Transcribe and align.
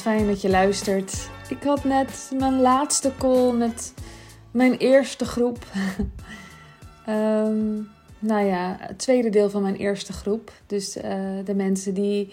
fijn 0.00 0.26
dat 0.26 0.40
je 0.40 0.50
luistert. 0.50 1.30
Ik 1.48 1.62
had 1.62 1.84
net 1.84 2.30
mijn 2.38 2.60
laatste 2.60 3.12
call 3.18 3.52
met 3.52 3.94
mijn 4.50 4.76
eerste 4.76 5.24
groep. 5.24 5.58
um, 7.08 7.88
nou 8.18 8.44
ja, 8.44 8.76
het 8.80 8.98
tweede 8.98 9.30
deel 9.30 9.50
van 9.50 9.62
mijn 9.62 9.76
eerste 9.76 10.12
groep. 10.12 10.52
Dus 10.66 10.96
uh, 10.96 11.02
de 11.44 11.54
mensen 11.54 11.94
die 11.94 12.32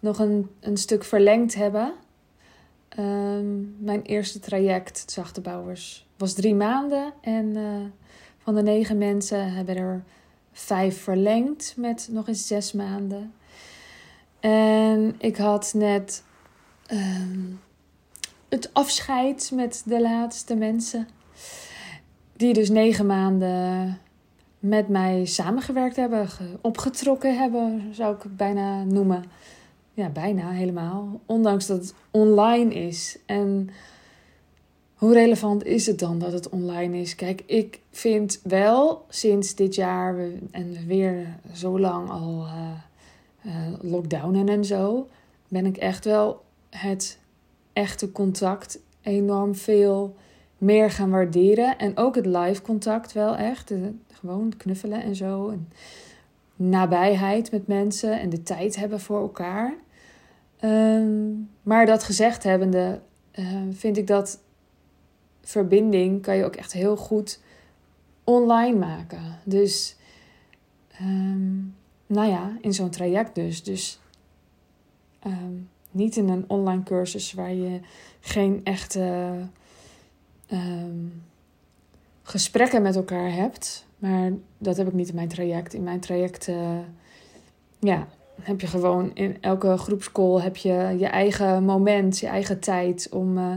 nog 0.00 0.18
een, 0.18 0.50
een 0.60 0.76
stuk 0.76 1.04
verlengd 1.04 1.54
hebben. 1.54 1.92
Um, 2.98 3.76
mijn 3.78 4.02
eerste 4.02 4.38
traject, 4.38 5.04
Zachte 5.06 5.40
Bouwers, 5.40 6.06
was 6.16 6.32
drie 6.32 6.54
maanden. 6.54 7.12
En 7.20 7.46
uh, 7.56 7.62
van 8.38 8.54
de 8.54 8.62
negen 8.62 8.98
mensen 8.98 9.52
hebben 9.52 9.76
er 9.76 10.04
vijf 10.52 11.02
verlengd 11.02 11.74
met 11.76 12.08
nog 12.10 12.28
eens 12.28 12.46
zes 12.46 12.72
maanden. 12.72 13.32
En 14.40 15.14
ik 15.18 15.36
had 15.36 15.72
net 15.76 16.22
um, 16.92 17.60
het 18.48 18.70
afscheid 18.72 19.50
met 19.54 19.82
de 19.84 20.00
laatste 20.00 20.54
mensen. 20.54 21.08
Die 22.32 22.54
dus 22.54 22.70
negen 22.70 23.06
maanden 23.06 23.98
met 24.58 24.88
mij 24.88 25.24
samengewerkt 25.24 25.96
hebben, 25.96 26.28
opgetrokken 26.60 27.38
hebben, 27.38 27.94
zou 27.94 28.14
ik 28.14 28.36
bijna 28.36 28.84
noemen. 28.84 29.24
Ja, 29.94 30.08
bijna 30.08 30.50
helemaal. 30.50 31.20
Ondanks 31.26 31.66
dat 31.66 31.80
het 31.80 31.94
online 32.10 32.74
is. 32.74 33.18
En 33.26 33.70
hoe 34.94 35.12
relevant 35.12 35.64
is 35.64 35.86
het 35.86 35.98
dan 35.98 36.18
dat 36.18 36.32
het 36.32 36.48
online 36.48 37.00
is? 37.00 37.14
Kijk, 37.14 37.42
ik 37.46 37.80
vind 37.90 38.40
wel 38.42 39.04
sinds 39.08 39.54
dit 39.54 39.74
jaar 39.74 40.16
en 40.50 40.86
weer 40.86 41.38
zo 41.52 41.78
lang 41.78 42.10
al 42.10 42.46
uh, 42.46 42.70
uh, 43.46 43.52
lockdownen 43.80 44.48
en 44.48 44.64
zo, 44.64 45.08
ben 45.48 45.66
ik 45.66 45.76
echt 45.76 46.04
wel 46.04 46.42
het 46.70 47.18
echte 47.72 48.12
contact 48.12 48.78
enorm 49.02 49.54
veel 49.54 50.16
meer 50.58 50.90
gaan 50.90 51.10
waarderen. 51.10 51.78
En 51.78 51.96
ook 51.96 52.14
het 52.14 52.26
live 52.26 52.62
contact 52.62 53.12
wel 53.12 53.36
echt. 53.36 53.72
gewoon 54.12 54.56
knuffelen 54.56 55.02
en 55.02 55.16
zo. 55.16 55.48
En 55.48 55.68
nabijheid 56.56 57.50
met 57.50 57.66
mensen 57.66 58.20
en 58.20 58.28
de 58.28 58.42
tijd 58.42 58.76
hebben 58.76 59.00
voor 59.00 59.20
elkaar. 59.20 59.74
Um, 60.64 61.50
maar 61.62 61.86
dat 61.86 62.02
gezegd 62.02 62.42
hebbende, 62.42 63.00
uh, 63.38 63.46
vind 63.70 63.96
ik 63.96 64.06
dat 64.06 64.40
verbinding 65.42 66.22
kan 66.22 66.36
je 66.36 66.44
ook 66.44 66.56
echt 66.56 66.72
heel 66.72 66.96
goed 66.96 67.40
online 68.24 68.78
maken. 68.78 69.38
Dus, 69.44 69.96
um, 71.00 71.74
nou 72.06 72.28
ja, 72.28 72.56
in 72.60 72.74
zo'n 72.74 72.90
traject 72.90 73.34
dus. 73.34 73.62
Dus 73.62 74.00
um, 75.26 75.68
niet 75.90 76.16
in 76.16 76.28
een 76.28 76.44
online 76.46 76.82
cursus 76.82 77.32
waar 77.32 77.54
je 77.54 77.80
geen 78.20 78.60
echte 78.64 79.32
um, 80.52 81.22
gesprekken 82.22 82.82
met 82.82 82.96
elkaar 82.96 83.32
hebt. 83.32 83.86
Maar 83.98 84.32
dat 84.58 84.76
heb 84.76 84.86
ik 84.86 84.92
niet 84.92 85.08
in 85.08 85.14
mijn 85.14 85.28
traject. 85.28 85.74
In 85.74 85.82
mijn 85.82 86.00
traject 86.00 86.48
uh, 86.48 86.78
ja, 87.78 88.08
heb 88.40 88.60
je 88.60 88.66
gewoon 88.66 89.10
in 89.14 89.36
elke 89.40 89.76
groepscall 89.76 90.40
heb 90.40 90.56
je 90.56 90.94
je 90.98 91.06
eigen 91.06 91.64
moment, 91.64 92.18
je 92.18 92.26
eigen 92.26 92.60
tijd 92.60 93.08
om 93.10 93.38
uh, 93.38 93.54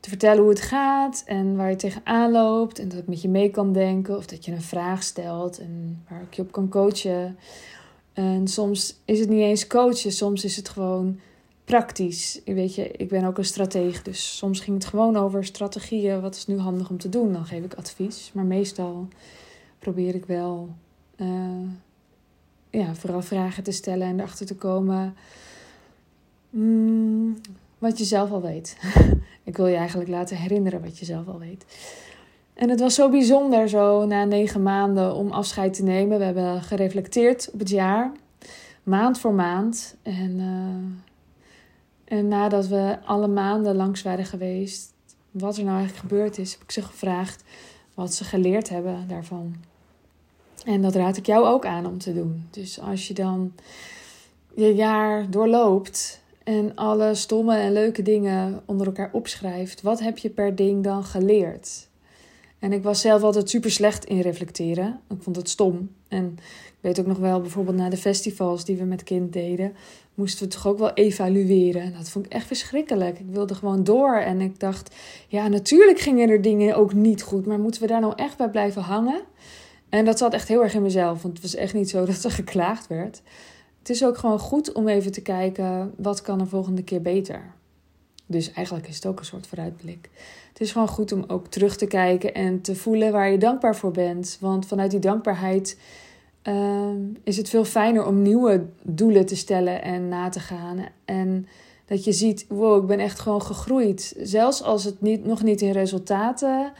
te 0.00 0.08
vertellen 0.08 0.40
hoe 0.40 0.50
het 0.50 0.60
gaat 0.60 1.22
en 1.26 1.56
waar 1.56 1.70
je 1.70 1.76
tegenaan 1.76 2.30
loopt. 2.30 2.78
En 2.78 2.88
dat 2.88 2.98
ik 2.98 3.06
met 3.06 3.22
je 3.22 3.28
mee 3.28 3.50
kan 3.50 3.72
denken 3.72 4.16
of 4.16 4.26
dat 4.26 4.44
je 4.44 4.52
een 4.52 4.62
vraag 4.62 5.02
stelt 5.02 5.58
en 5.58 6.04
waar 6.08 6.22
ik 6.22 6.34
je 6.34 6.42
op 6.42 6.52
kan 6.52 6.68
coachen. 6.68 7.38
En 8.12 8.48
soms 8.48 9.00
is 9.04 9.20
het 9.20 9.28
niet 9.28 9.40
eens 9.40 9.66
coachen, 9.66 10.12
soms 10.12 10.44
is 10.44 10.56
het 10.56 10.68
gewoon 10.68 11.20
praktisch. 11.64 12.40
Weet 12.44 12.74
je, 12.74 12.90
ik 12.90 13.08
ben 13.08 13.24
ook 13.24 13.38
een 13.38 13.44
stratege, 13.44 14.02
dus 14.02 14.36
soms 14.36 14.60
ging 14.60 14.76
het 14.76 14.86
gewoon 14.86 15.16
over 15.16 15.44
strategieën. 15.44 16.20
Wat 16.20 16.34
is 16.34 16.46
nu 16.46 16.58
handig 16.58 16.90
om 16.90 16.98
te 16.98 17.08
doen? 17.08 17.32
Dan 17.32 17.44
geef 17.44 17.64
ik 17.64 17.74
advies. 17.74 18.30
Maar 18.34 18.44
meestal 18.44 19.08
probeer 19.78 20.14
ik 20.14 20.26
wel 20.26 20.68
uh, 21.16 21.68
ja, 22.70 22.94
vooral 22.94 23.22
vragen 23.22 23.62
te 23.62 23.72
stellen 23.72 24.06
en 24.06 24.18
erachter 24.18 24.46
te 24.46 24.56
komen 24.56 25.14
mm, 26.50 27.36
wat 27.78 27.98
je 27.98 28.04
zelf 28.04 28.30
al 28.30 28.42
weet. 28.42 28.76
ik 29.44 29.56
wil 29.56 29.66
je 29.66 29.76
eigenlijk 29.76 30.10
laten 30.10 30.36
herinneren 30.36 30.82
wat 30.82 30.98
je 30.98 31.04
zelf 31.04 31.28
al 31.28 31.38
weet. 31.38 31.64
En 32.54 32.70
het 32.70 32.80
was 32.80 32.94
zo 32.94 33.10
bijzonder, 33.10 33.68
zo 33.68 34.06
na 34.06 34.24
negen 34.24 34.62
maanden, 34.62 35.14
om 35.14 35.30
afscheid 35.30 35.74
te 35.74 35.82
nemen. 35.82 36.18
We 36.18 36.24
hebben 36.24 36.62
gereflecteerd 36.62 37.50
op 37.52 37.58
het 37.58 37.68
jaar, 37.68 38.12
maand 38.82 39.18
voor 39.18 39.32
maand. 39.32 39.96
En, 40.02 40.38
uh, 40.38 41.13
en 42.04 42.28
nadat 42.28 42.66
we 42.66 42.98
alle 43.04 43.28
maanden 43.28 43.76
langs 43.76 44.02
waren 44.02 44.24
geweest, 44.24 44.92
wat 45.30 45.56
er 45.56 45.64
nou 45.64 45.76
eigenlijk 45.76 46.08
gebeurd 46.08 46.38
is, 46.38 46.52
heb 46.52 46.62
ik 46.62 46.70
ze 46.70 46.82
gevraagd 46.82 47.44
wat 47.94 48.14
ze 48.14 48.24
geleerd 48.24 48.68
hebben 48.68 49.04
daarvan. 49.08 49.54
En 50.64 50.82
dat 50.82 50.94
raad 50.94 51.16
ik 51.16 51.26
jou 51.26 51.46
ook 51.46 51.66
aan 51.66 51.86
om 51.86 51.98
te 51.98 52.14
doen. 52.14 52.46
Dus 52.50 52.80
als 52.80 53.08
je 53.08 53.14
dan 53.14 53.52
je 54.54 54.74
jaar 54.74 55.30
doorloopt 55.30 56.22
en 56.44 56.74
alle 56.74 57.14
stomme 57.14 57.56
en 57.56 57.72
leuke 57.72 58.02
dingen 58.02 58.62
onder 58.64 58.86
elkaar 58.86 59.10
opschrijft, 59.12 59.82
wat 59.82 60.00
heb 60.00 60.18
je 60.18 60.30
per 60.30 60.54
ding 60.54 60.84
dan 60.84 61.04
geleerd? 61.04 61.88
En 62.58 62.72
ik 62.72 62.82
was 62.82 63.00
zelf 63.00 63.22
altijd 63.22 63.50
super 63.50 63.70
slecht 63.70 64.04
in 64.04 64.20
reflecteren. 64.20 65.00
Ik 65.10 65.22
vond 65.22 65.36
het 65.36 65.48
stom. 65.48 65.90
En 66.08 66.36
ik 66.66 66.78
weet 66.80 67.00
ook 67.00 67.06
nog 67.06 67.18
wel, 67.18 67.40
bijvoorbeeld 67.40 67.76
na 67.76 67.88
de 67.88 67.96
festivals 67.96 68.64
die 68.64 68.76
we 68.76 68.84
met 68.84 69.02
kind 69.02 69.32
deden, 69.32 69.74
moesten 70.14 70.44
we 70.44 70.52
toch 70.52 70.66
ook 70.66 70.78
wel 70.78 70.92
evalueren. 70.92 71.92
Dat 71.92 72.08
vond 72.08 72.26
ik 72.26 72.32
echt 72.32 72.46
verschrikkelijk. 72.46 73.18
Ik 73.18 73.26
wilde 73.30 73.54
gewoon 73.54 73.84
door. 73.84 74.16
En 74.16 74.40
ik 74.40 74.60
dacht, 74.60 74.94
ja, 75.28 75.48
natuurlijk 75.48 75.98
gingen 75.98 76.28
er 76.28 76.42
dingen 76.42 76.76
ook 76.76 76.92
niet 76.92 77.22
goed. 77.22 77.46
Maar 77.46 77.58
moeten 77.58 77.80
we 77.80 77.86
daar 77.86 78.00
nou 78.00 78.12
echt 78.16 78.36
bij 78.36 78.50
blijven 78.50 78.82
hangen? 78.82 79.20
En 79.88 80.04
dat 80.04 80.18
zat 80.18 80.32
echt 80.32 80.48
heel 80.48 80.62
erg 80.62 80.74
in 80.74 80.82
mezelf. 80.82 81.22
Want 81.22 81.34
het 81.34 81.42
was 81.42 81.54
echt 81.54 81.74
niet 81.74 81.90
zo 81.90 82.04
dat 82.06 82.24
er 82.24 82.30
geklaagd 82.30 82.86
werd. 82.86 83.22
Het 83.78 83.90
is 83.90 84.04
ook 84.04 84.18
gewoon 84.18 84.38
goed 84.38 84.72
om 84.72 84.88
even 84.88 85.12
te 85.12 85.22
kijken, 85.22 85.94
wat 85.96 86.22
kan 86.22 86.40
er 86.40 86.46
volgende 86.46 86.82
keer 86.82 87.02
beter? 87.02 87.52
Dus 88.26 88.52
eigenlijk 88.52 88.88
is 88.88 88.94
het 88.94 89.06
ook 89.06 89.18
een 89.18 89.24
soort 89.24 89.46
vooruitblik. 89.46 90.10
Het 90.48 90.60
is 90.60 90.72
gewoon 90.72 90.88
goed 90.88 91.12
om 91.12 91.24
ook 91.26 91.46
terug 91.46 91.76
te 91.76 91.86
kijken 91.86 92.34
en 92.34 92.60
te 92.60 92.76
voelen 92.76 93.12
waar 93.12 93.30
je 93.30 93.38
dankbaar 93.38 93.76
voor 93.76 93.90
bent. 93.90 94.36
Want 94.40 94.66
vanuit 94.66 94.90
die 94.90 95.00
dankbaarheid 95.00 95.78
uh, 96.48 96.88
is 97.24 97.36
het 97.36 97.48
veel 97.48 97.64
fijner 97.64 98.06
om 98.06 98.22
nieuwe 98.22 98.66
doelen 98.82 99.26
te 99.26 99.36
stellen 99.36 99.82
en 99.82 100.08
na 100.08 100.28
te 100.28 100.40
gaan. 100.40 100.84
En 101.04 101.46
dat 101.86 102.04
je 102.04 102.12
ziet, 102.12 102.46
wow, 102.48 102.82
ik 102.82 102.86
ben 102.86 102.98
echt 102.98 103.20
gewoon 103.20 103.42
gegroeid. 103.42 104.14
Zelfs 104.22 104.62
als 104.62 104.84
het 104.84 105.00
niet, 105.00 105.24
nog 105.24 105.42
niet 105.42 105.60
in 105.60 105.72
resultaten 105.72 106.72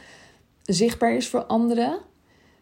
zichtbaar 0.63 1.15
is 1.15 1.27
voor 1.27 1.43
anderen, 1.43 1.97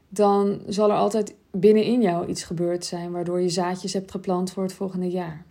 dan 0.09 0.61
zal 0.67 0.89
er 0.89 0.95
altijd 0.95 1.35
binnenin 1.51 2.01
jou 2.01 2.27
iets 2.27 2.43
gebeurd 2.43 2.85
zijn 2.85 3.11
waardoor 3.11 3.41
je 3.41 3.49
zaadjes 3.49 3.93
hebt 3.93 4.11
geplant 4.11 4.51
voor 4.51 4.63
het 4.63 4.73
volgende 4.73 5.09
jaar. 5.09 5.45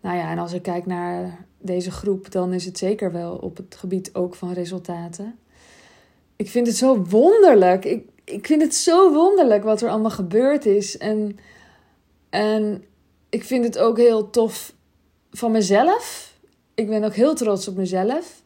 Nou 0.00 0.16
ja, 0.16 0.30
en 0.30 0.38
als 0.38 0.52
ik 0.52 0.62
kijk 0.62 0.86
naar 0.86 1.46
deze 1.58 1.90
groep, 1.90 2.32
dan 2.32 2.52
is 2.52 2.64
het 2.64 2.78
zeker 2.78 3.12
wel 3.12 3.36
op 3.36 3.56
het 3.56 3.74
gebied 3.78 4.14
ook 4.14 4.34
van 4.34 4.52
resultaten. 4.52 5.38
Ik 6.36 6.50
vind 6.50 6.66
het 6.66 6.76
zo 6.76 7.04
wonderlijk. 7.04 7.84
Ik, 7.84 8.08
ik 8.30 8.46
vind 8.46 8.62
het 8.62 8.74
zo 8.74 9.12
wonderlijk 9.12 9.64
wat 9.64 9.82
er 9.82 9.88
allemaal 9.88 10.10
gebeurd 10.10 10.66
is. 10.66 10.98
En, 10.98 11.38
en 12.30 12.84
ik 13.28 13.44
vind 13.44 13.64
het 13.64 13.78
ook 13.78 13.96
heel 13.96 14.30
tof 14.30 14.74
van 15.30 15.50
mezelf. 15.50 16.34
Ik 16.74 16.88
ben 16.88 17.04
ook 17.04 17.14
heel 17.14 17.34
trots 17.34 17.68
op 17.68 17.76
mezelf. 17.76 18.42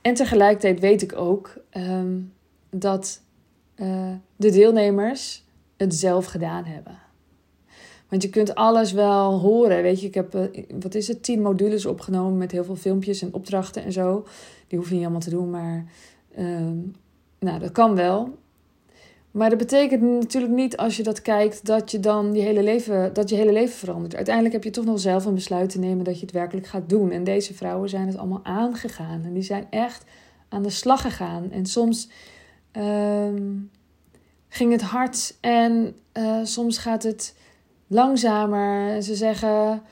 En 0.00 0.14
tegelijkertijd 0.14 0.80
weet 0.80 1.02
ik 1.02 1.16
ook 1.16 1.54
um, 1.76 2.32
dat 2.70 3.20
uh, 3.76 4.12
de 4.36 4.50
deelnemers 4.50 5.44
het 5.76 5.94
zelf 5.94 6.24
gedaan 6.24 6.64
hebben. 6.64 6.98
Want 8.08 8.22
je 8.22 8.30
kunt 8.30 8.54
alles 8.54 8.92
wel 8.92 9.38
horen. 9.38 9.82
Weet 9.82 10.00
je, 10.00 10.06
ik 10.06 10.14
heb, 10.14 10.34
uh, 10.34 10.42
wat 10.80 10.94
is 10.94 11.08
het, 11.08 11.22
tien 11.22 11.42
modules 11.42 11.86
opgenomen 11.86 12.36
met 12.36 12.52
heel 12.52 12.64
veel 12.64 12.76
filmpjes 12.76 13.22
en 13.22 13.34
opdrachten 13.34 13.84
en 13.84 13.92
zo. 13.92 14.26
Die 14.68 14.78
hoef 14.78 14.88
je 14.88 14.94
niet 14.94 15.02
allemaal 15.02 15.20
te 15.20 15.30
doen, 15.30 15.50
maar 15.50 15.84
uh, 16.38 16.70
nou, 17.38 17.58
dat 17.58 17.72
kan 17.72 17.94
wel. 17.94 18.38
Maar 19.36 19.48
dat 19.48 19.58
betekent 19.58 20.02
natuurlijk 20.02 20.52
niet 20.52 20.76
als 20.76 20.96
je 20.96 21.02
dat 21.02 21.22
kijkt 21.22 21.66
dat 21.66 21.90
je 21.90 22.00
dan 22.00 22.34
je 22.34 22.40
hele 22.40 22.62
leven, 22.62 23.12
dat 23.12 23.28
je 23.28 23.36
hele 23.36 23.52
leven 23.52 23.76
verandert. 23.76 24.14
Uiteindelijk 24.14 24.54
heb 24.54 24.64
je 24.64 24.70
toch 24.70 24.84
nog 24.84 25.00
zelf 25.00 25.24
een 25.24 25.34
besluit 25.34 25.70
te 25.70 25.78
nemen 25.78 26.04
dat 26.04 26.14
je 26.14 26.26
het 26.26 26.34
werkelijk 26.34 26.66
gaat 26.66 26.88
doen. 26.88 27.10
En 27.10 27.24
deze 27.24 27.54
vrouwen 27.54 27.88
zijn 27.88 28.06
het 28.06 28.16
allemaal 28.16 28.40
aangegaan. 28.42 29.24
En 29.24 29.32
die 29.32 29.42
zijn 29.42 29.66
echt 29.70 30.04
aan 30.48 30.62
de 30.62 30.70
slag 30.70 31.00
gegaan. 31.00 31.50
En 31.50 31.66
soms 31.66 32.08
um, 32.72 33.70
ging 34.48 34.72
het 34.72 34.82
hard 34.82 35.36
en 35.40 35.96
uh, 36.12 36.38
soms 36.42 36.78
gaat 36.78 37.02
het 37.02 37.34
langzamer. 37.86 39.02
Ze 39.02 39.14
zeggen 39.14 39.82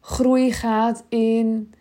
groei 0.00 0.52
gaat 0.52 1.04
in 1.08 1.72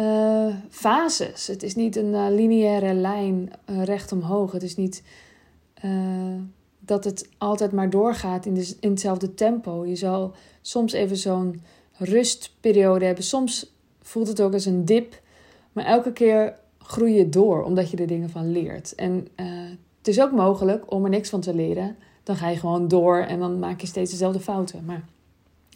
uh, 0.00 0.54
fases. 0.70 1.46
Het 1.46 1.62
is 1.62 1.74
niet 1.74 1.96
een 1.96 2.12
uh, 2.12 2.26
lineaire 2.30 2.94
lijn 2.94 3.50
recht 3.66 4.12
omhoog. 4.12 4.52
Het 4.52 4.62
is 4.62 4.76
niet 4.76 5.02
dat 6.78 7.04
het 7.04 7.28
altijd 7.38 7.72
maar 7.72 7.90
doorgaat 7.90 8.46
in, 8.46 8.64
in 8.80 8.90
hetzelfde 8.90 9.34
tempo. 9.34 9.86
Je 9.86 9.96
zal 9.96 10.34
soms 10.60 10.92
even 10.92 11.16
zo'n 11.16 11.62
rustperiode 11.92 13.04
hebben. 13.04 13.24
Soms 13.24 13.72
voelt 14.02 14.28
het 14.28 14.40
ook 14.40 14.52
als 14.52 14.64
een 14.64 14.84
dip. 14.84 15.20
Maar 15.72 15.84
elke 15.84 16.12
keer 16.12 16.54
groei 16.78 17.14
je 17.14 17.28
door, 17.28 17.62
omdat 17.62 17.90
je 17.90 17.96
er 17.96 18.06
dingen 18.06 18.30
van 18.30 18.52
leert. 18.52 18.94
En 18.94 19.28
uh, 19.36 19.46
het 19.98 20.08
is 20.08 20.20
ook 20.20 20.32
mogelijk 20.32 20.92
om 20.92 21.04
er 21.04 21.10
niks 21.10 21.28
van 21.28 21.40
te 21.40 21.54
leren. 21.54 21.96
Dan 22.22 22.36
ga 22.36 22.48
je 22.48 22.56
gewoon 22.56 22.88
door 22.88 23.18
en 23.18 23.38
dan 23.38 23.58
maak 23.58 23.80
je 23.80 23.86
steeds 23.86 24.10
dezelfde 24.10 24.40
fouten. 24.40 24.84
Maar 24.84 25.04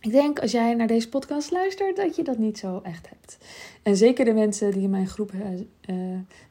ik 0.01 0.11
denk 0.11 0.39
als 0.39 0.51
jij 0.51 0.75
naar 0.75 0.87
deze 0.87 1.09
podcast 1.09 1.51
luistert, 1.51 1.97
dat 1.97 2.17
je 2.17 2.25
dat 2.25 2.39
niet 2.39 2.59
zo 2.59 2.81
echt 2.83 3.09
hebt. 3.09 3.39
En 3.83 3.97
zeker 3.97 4.25
de 4.25 4.33
mensen 4.33 4.71
die 4.71 4.83
in 4.83 4.91
mijn 4.91 5.09
groep 5.09 5.33
uh, 5.33 5.97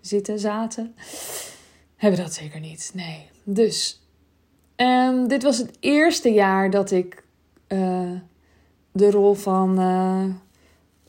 zitten, 0.02 0.40
zaten, 0.40 0.96
hebben 1.96 2.20
dat 2.20 2.34
zeker 2.34 2.60
niet. 2.60 2.92
Nee. 2.94 3.31
Dus, 3.44 4.02
dit 5.28 5.44
was 5.44 5.58
het 5.58 5.78
eerste 5.80 6.30
jaar 6.30 6.70
dat 6.70 6.92
ik 6.92 7.24
uh, 7.68 8.12
de 8.92 9.12
rol 9.12 9.34
van 9.34 9.80
uh, 9.80 10.26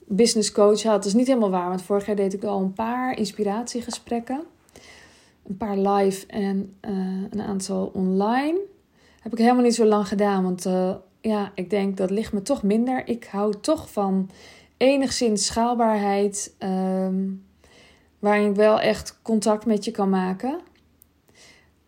business 0.07 0.53
coach 0.53 0.83
had. 0.83 0.95
Dat 0.95 1.05
is 1.05 1.15
niet 1.15 1.27
helemaal 1.27 1.51
waar, 1.51 1.69
want 1.69 1.83
vorig 1.83 2.07
jaar 2.07 2.17
deed 2.17 2.33
ik 2.35 2.45
al 2.45 2.61
een 2.61 2.73
paar 2.73 3.19
inspiratiegesprekken. 3.19 4.43
Een 5.47 5.57
paar 5.57 5.79
live 5.79 6.27
en 6.27 6.75
een 7.31 7.41
aantal 7.41 7.91
online. 7.95 8.59
Heb 9.21 9.33
ik 9.33 9.39
helemaal 9.39 9.63
niet 9.63 9.75
zo 9.75 9.85
lang 9.85 10.09
gedaan, 10.09 10.43
want 10.43 10.67
ja, 11.21 11.53
ik 11.55 11.71
denk 11.71 11.97
dat 11.97 12.11
ligt 12.11 12.33
me 12.33 12.43
toch 12.43 12.63
minder. 12.63 13.09
Ik 13.09 13.25
hou 13.25 13.55
toch 13.61 13.91
van 13.91 14.31
enigszins 14.77 15.47
schaalbaarheid, 15.47 16.55
um, 16.59 17.45
waarin 18.19 18.51
ik 18.51 18.57
wel 18.57 18.81
echt 18.81 19.19
contact 19.23 19.67
met 19.67 19.85
je 19.85 19.91
kan 19.91 20.11
maken. 20.11 20.61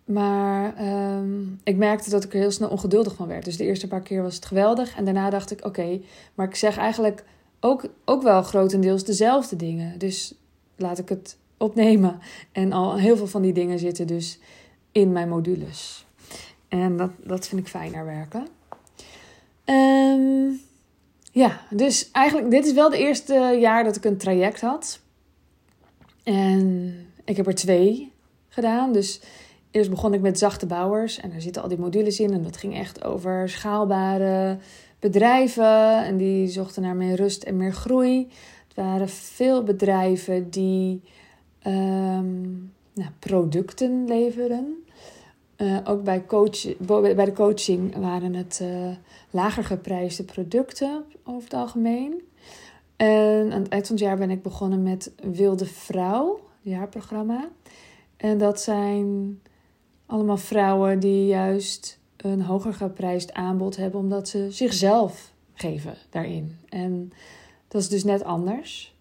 Maar 0.05 0.87
um, 1.17 1.61
ik 1.65 1.77
merkte 1.77 2.11
dat 2.11 2.25
ik 2.25 2.33
er 2.33 2.39
heel 2.39 2.51
snel 2.51 2.69
ongeduldig 2.69 3.15
van 3.15 3.29
werd. 3.29 3.45
Dus 3.45 3.56
de 3.56 3.65
eerste 3.65 3.89
paar 3.89 4.03
keer 4.03 4.23
was 4.23 4.35
het 4.35 4.45
geweldig. 4.45 4.97
En 4.97 5.05
daarna 5.05 5.31
dacht 5.31 5.51
ik, 5.51 5.65
oké, 5.65 6.01
maar 6.35 6.47
ik 6.47 6.55
zeg 6.55 6.77
eigenlijk 6.77 7.25
ook, 7.61 7.85
ook 8.05 8.23
wel 8.23 8.43
grotendeels 8.43 9.05
dezelfde 9.05 9.56
dingen. 9.56 9.99
Dus 9.99 10.35
laat 10.77 10.99
ik 10.99 11.09
het 11.09 11.37
opnemen. 11.56 12.19
En 12.53 12.73
al 12.73 12.99
heel 12.99 13.17
veel 13.17 13.27
van 13.27 13.43
die 13.43 13.53
dingen 13.53 13.79
zitten 13.79 14.06
dus 14.06 14.39
in 14.93 15.12
mijn 15.12 15.29
modules. 15.29 16.07
En 16.69 16.97
dat, 16.97 17.11
dat 17.23 17.49
vind 17.49 17.61
ik 17.61 17.69
fijner 17.69 18.05
werken. 18.05 18.47
Um, 19.65 20.61
ja, 21.33 21.61
dus 21.71 22.11
eigenlijk, 22.11 22.50
dit 22.50 22.67
is 22.67 22.73
wel 22.73 22.91
het 22.91 22.99
eerste 22.99 23.57
jaar 23.61 23.85
dat 23.85 23.97
ik 23.97 24.05
een 24.05 24.17
traject 24.17 24.61
had. 24.61 25.00
En 26.23 26.95
ik 27.25 27.37
heb 27.37 27.47
er 27.47 27.55
twee 27.55 28.12
gedaan. 28.49 28.93
Dus 28.93 29.21
eerst 29.75 29.91
begon 29.91 30.15
ik 30.15 30.21
met 30.21 30.38
zachte 30.38 30.67
bouwers. 30.67 31.21
En 31.21 31.31
daar 31.31 31.41
zitten 31.41 31.62
al 31.62 31.69
die 31.69 31.79
modules 31.79 32.21
in. 32.21 32.32
En 32.32 32.43
dat 32.43 32.56
ging 32.56 32.75
echt 32.75 33.05
over 33.05 33.49
schaalbare 33.49 34.59
bedrijven. 34.99 36.05
En 36.05 36.17
die 36.17 36.49
zochten 36.49 36.82
naar 36.82 36.97
meer 36.97 37.17
rust 37.17 37.43
en 37.43 37.56
meer 37.56 37.73
groei. 37.73 38.29
Het 38.67 38.76
waren 38.76 39.09
veel 39.09 39.62
bedrijven 39.62 40.50
die 40.50 41.03
um, 41.67 42.73
nou, 42.93 43.11
producten 43.19 44.05
leveren. 44.06 44.85
Uh, 45.56 45.79
ook 45.85 46.03
bij, 46.03 46.25
coach, 46.26 46.76
bij 46.79 47.25
de 47.25 47.32
coaching 47.32 47.97
waren 47.97 48.35
het 48.35 48.61
uh, 48.62 48.88
lager 49.31 49.65
geprijsde 49.65 50.25
producten 50.25 51.05
over 51.25 51.43
het 51.43 51.55
algemeen. 51.55 52.23
En 52.97 53.53
aan 53.53 53.62
het 53.62 53.69
eind 53.69 53.87
van 53.87 53.97
het 53.97 54.05
jaar 54.05 54.19
ben 54.19 54.31
ik 54.31 54.43
begonnen 54.43 54.82
met 54.82 55.12
Wilde 55.23 55.67
Vrouw, 55.67 56.41
jaarprogramma. 56.61 57.49
En 58.17 58.38
dat 58.38 58.61
zijn 58.61 59.38
allemaal 60.06 60.37
vrouwen 60.37 61.01
die 61.01 61.27
juist 61.27 61.99
een 62.17 62.43
hoger 62.43 62.75
geprijsd 62.75 63.33
aanbod 63.33 63.77
hebben, 63.77 64.01
omdat 64.01 64.29
ze 64.29 64.51
zichzelf 64.51 65.33
geven 65.55 65.95
daarin. 66.11 66.59
En 66.69 67.12
dat 67.69 67.81
is 67.81 67.89
dus 67.89 68.05
net 68.05 68.25
anders. 68.25 68.97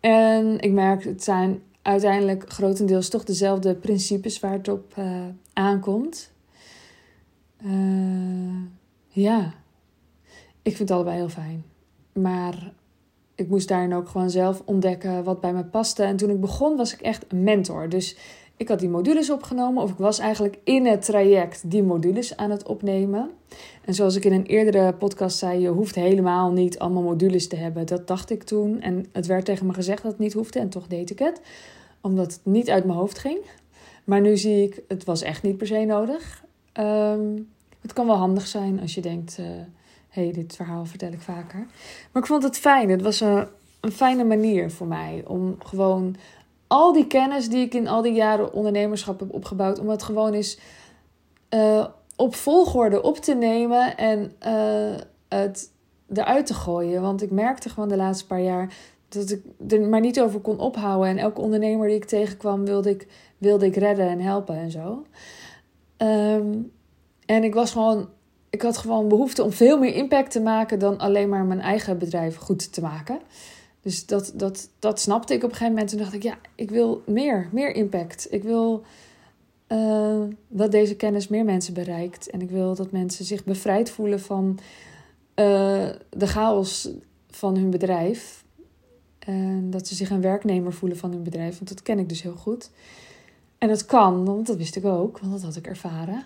En 0.00 0.60
ik 0.60 0.72
merk, 0.72 1.04
het 1.04 1.24
zijn 1.24 1.62
uiteindelijk 1.82 2.50
grotendeels 2.52 3.08
toch 3.08 3.24
dezelfde 3.24 3.74
principes 3.74 4.40
waar 4.40 4.52
het 4.52 4.68
op 4.68 4.94
uh, 4.98 5.24
aankomt. 5.52 6.32
Uh, 7.64 8.62
ja, 9.08 9.54
ik 10.62 10.76
vind 10.76 10.78
het 10.78 10.90
allebei 10.90 11.16
heel 11.16 11.28
fijn. 11.28 11.64
Maar 12.12 12.72
ik 13.34 13.48
moest 13.48 13.68
daarin 13.68 13.94
ook 13.94 14.08
gewoon 14.08 14.30
zelf 14.30 14.62
ontdekken 14.64 15.24
wat 15.24 15.40
bij 15.40 15.52
me 15.52 15.64
paste. 15.64 16.02
En 16.02 16.16
toen 16.16 16.30
ik 16.30 16.40
begon 16.40 16.76
was 16.76 16.92
ik 16.94 17.00
echt 17.00 17.24
een 17.28 17.42
mentor. 17.42 17.88
Dus 17.88 18.16
ik 18.56 18.68
had 18.68 18.78
die 18.78 18.88
modules 18.88 19.30
opgenomen, 19.30 19.82
of 19.82 19.90
ik 19.90 19.96
was 19.96 20.18
eigenlijk 20.18 20.58
in 20.64 20.86
het 20.86 21.04
traject 21.04 21.70
die 21.70 21.82
modules 21.82 22.36
aan 22.36 22.50
het 22.50 22.66
opnemen. 22.66 23.30
En 23.84 23.94
zoals 23.94 24.16
ik 24.16 24.24
in 24.24 24.32
een 24.32 24.46
eerdere 24.46 24.92
podcast 24.92 25.38
zei, 25.38 25.60
je 25.60 25.68
hoeft 25.68 25.94
helemaal 25.94 26.52
niet 26.52 26.78
allemaal 26.78 27.02
modules 27.02 27.48
te 27.48 27.56
hebben. 27.56 27.86
Dat 27.86 28.06
dacht 28.06 28.30
ik 28.30 28.42
toen. 28.42 28.80
En 28.80 29.06
het 29.12 29.26
werd 29.26 29.44
tegen 29.44 29.66
me 29.66 29.74
gezegd 29.74 30.02
dat 30.02 30.12
het 30.12 30.20
niet 30.20 30.32
hoefde, 30.32 30.58
en 30.58 30.68
toch 30.68 30.86
deed 30.86 31.10
ik 31.10 31.18
het. 31.18 31.40
Omdat 32.00 32.32
het 32.32 32.40
niet 32.42 32.70
uit 32.70 32.84
mijn 32.84 32.98
hoofd 32.98 33.18
ging. 33.18 33.38
Maar 34.04 34.20
nu 34.20 34.36
zie 34.36 34.62
ik, 34.62 34.82
het 34.88 35.04
was 35.04 35.22
echt 35.22 35.42
niet 35.42 35.56
per 35.56 35.66
se 35.66 35.84
nodig. 35.84 36.44
Um, 36.80 37.48
het 37.80 37.92
kan 37.92 38.06
wel 38.06 38.16
handig 38.16 38.46
zijn 38.46 38.80
als 38.80 38.94
je 38.94 39.00
denkt, 39.00 39.36
hé, 39.36 39.42
uh, 39.42 39.60
hey, 40.08 40.32
dit 40.32 40.56
verhaal 40.56 40.84
vertel 40.84 41.12
ik 41.12 41.20
vaker. 41.20 41.66
Maar 42.12 42.22
ik 42.22 42.28
vond 42.28 42.42
het 42.42 42.58
fijn. 42.58 42.90
Het 42.90 43.02
was 43.02 43.20
een, 43.20 43.46
een 43.80 43.92
fijne 43.92 44.24
manier 44.24 44.70
voor 44.70 44.86
mij 44.86 45.22
om 45.26 45.56
gewoon 45.58 46.16
al 46.74 46.92
die 46.92 47.06
kennis 47.06 47.48
die 47.48 47.64
ik 47.64 47.74
in 47.74 47.88
al 47.88 48.02
die 48.02 48.12
jaren 48.12 48.52
ondernemerschap 48.52 49.20
heb 49.20 49.32
opgebouwd, 49.32 49.78
om 49.78 49.88
het 49.88 50.02
gewoon 50.02 50.32
eens 50.32 50.58
uh, 51.50 51.86
op 52.16 52.34
volgorde 52.34 53.02
op 53.02 53.16
te 53.16 53.34
nemen 53.34 53.96
en 53.96 54.32
uh, 54.46 55.00
het 55.28 55.70
eruit 56.12 56.46
te 56.46 56.54
gooien. 56.54 57.02
Want 57.02 57.22
ik 57.22 57.30
merkte 57.30 57.68
gewoon 57.68 57.88
de 57.88 57.96
laatste 57.96 58.26
paar 58.26 58.40
jaar 58.40 58.74
dat 59.08 59.30
ik 59.30 59.42
er 59.68 59.80
maar 59.80 60.00
niet 60.00 60.20
over 60.20 60.40
kon 60.40 60.58
ophouden. 60.58 61.08
En 61.08 61.18
elke 61.18 61.40
ondernemer 61.40 61.86
die 61.86 61.96
ik 61.96 62.04
tegenkwam, 62.04 62.64
wilde 62.64 62.90
ik, 62.90 63.06
wilde 63.38 63.66
ik 63.66 63.76
redden 63.76 64.08
en 64.08 64.20
helpen 64.20 64.56
en 64.56 64.70
zo. 64.70 65.04
Um, 65.98 66.72
en 67.26 67.44
ik 67.44 67.54
was 67.54 67.72
gewoon, 67.72 68.08
ik 68.50 68.62
had 68.62 68.76
gewoon 68.76 69.08
behoefte 69.08 69.42
om 69.42 69.52
veel 69.52 69.78
meer 69.78 69.94
impact 69.94 70.30
te 70.30 70.40
maken 70.40 70.78
dan 70.78 70.98
alleen 70.98 71.28
maar 71.28 71.44
mijn 71.44 71.60
eigen 71.60 71.98
bedrijf 71.98 72.36
goed 72.36 72.72
te 72.72 72.80
maken. 72.80 73.18
Dus 73.84 74.06
dat, 74.06 74.32
dat, 74.34 74.68
dat 74.78 75.00
snapte 75.00 75.34
ik 75.34 75.42
op 75.42 75.50
een 75.50 75.56
gegeven 75.56 75.72
moment. 75.72 75.90
Toen 75.90 75.98
dacht 75.98 76.12
ik, 76.12 76.22
ja, 76.22 76.38
ik 76.54 76.70
wil 76.70 77.02
meer, 77.06 77.48
meer 77.52 77.74
impact. 77.74 78.26
Ik 78.30 78.42
wil 78.42 78.84
uh, 79.68 80.22
dat 80.48 80.70
deze 80.70 80.96
kennis 80.96 81.28
meer 81.28 81.44
mensen 81.44 81.74
bereikt. 81.74 82.30
En 82.30 82.40
ik 82.40 82.50
wil 82.50 82.74
dat 82.74 82.90
mensen 82.90 83.24
zich 83.24 83.44
bevrijd 83.44 83.90
voelen 83.90 84.20
van 84.20 84.58
uh, 85.34 85.88
de 86.10 86.26
chaos 86.26 86.90
van 87.30 87.56
hun 87.56 87.70
bedrijf. 87.70 88.44
En 89.18 89.70
dat 89.70 89.88
ze 89.88 89.94
zich 89.94 90.10
een 90.10 90.20
werknemer 90.20 90.72
voelen 90.72 90.98
van 90.98 91.10
hun 91.12 91.22
bedrijf. 91.22 91.54
Want 91.54 91.68
dat 91.68 91.82
ken 91.82 91.98
ik 91.98 92.08
dus 92.08 92.22
heel 92.22 92.36
goed. 92.36 92.70
En 93.58 93.68
dat 93.68 93.86
kan, 93.86 94.24
want 94.24 94.46
dat 94.46 94.56
wist 94.56 94.76
ik 94.76 94.84
ook, 94.84 95.18
want 95.18 95.32
dat 95.32 95.42
had 95.42 95.56
ik 95.56 95.66
ervaren. 95.66 96.24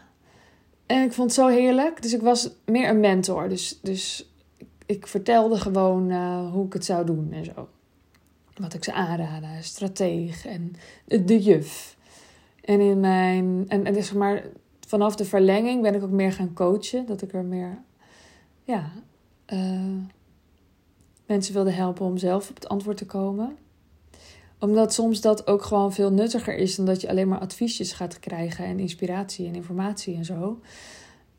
En 0.87 1.03
ik 1.03 1.13
vond 1.13 1.31
het 1.31 1.39
zo 1.39 1.47
heerlijk. 1.47 2.03
Dus 2.03 2.13
ik 2.13 2.21
was 2.21 2.51
meer 2.65 2.89
een 2.89 3.01
mentor. 3.01 3.49
Dus, 3.49 3.79
dus 3.83 4.31
ik 4.89 5.07
vertelde 5.07 5.57
gewoon 5.57 6.11
uh, 6.11 6.53
hoe 6.53 6.67
ik 6.67 6.73
het 6.73 6.85
zou 6.85 7.07
doen 7.07 7.33
en 7.33 7.45
zo. 7.45 7.69
Wat 8.55 8.75
ik 8.75 8.85
ze 8.85 8.93
aanraden, 8.93 9.65
strateeg 9.65 10.47
en 10.47 10.73
de 11.05 11.43
juf. 11.43 11.97
En 12.65 12.81
in 12.81 13.01
mijn. 13.01 13.65
En, 13.69 13.85
en 13.85 13.95
zeg 13.95 14.15
maar, 14.15 14.45
vanaf 14.87 15.17
de 15.17 15.25
verlenging 15.25 15.83
ben 15.83 15.95
ik 15.95 16.03
ook 16.03 16.11
meer 16.11 16.33
gaan 16.33 16.53
coachen. 16.53 17.07
Dat 17.07 17.23
ik 17.23 17.33
er 17.33 17.45
meer. 17.45 17.83
Ja. 18.65 18.91
Uh, 19.47 20.03
mensen 21.27 21.55
wilde 21.55 21.71
helpen 21.71 22.07
om 22.07 22.19
zelf 22.19 22.49
op 22.49 22.55
het 22.55 22.69
antwoord 22.69 22.97
te 22.97 23.07
komen 23.07 23.57
omdat 24.59 24.95
soms 24.95 25.21
dat 25.21 25.47
ook 25.47 25.63
gewoon 25.63 25.93
veel 25.93 26.13
nuttiger 26.13 26.57
is 26.57 26.77
dan 26.77 26.87
dat 26.87 27.01
je 27.01 27.09
alleen 27.09 27.29
maar 27.29 27.39
adviesjes 27.39 27.93
gaat 27.93 28.21
krijgen 28.21 28.65
en 28.65 28.79
inspiratie 28.79 29.47
en 29.47 29.55
informatie 29.55 30.17
en 30.17 30.25
zo. 30.25 30.61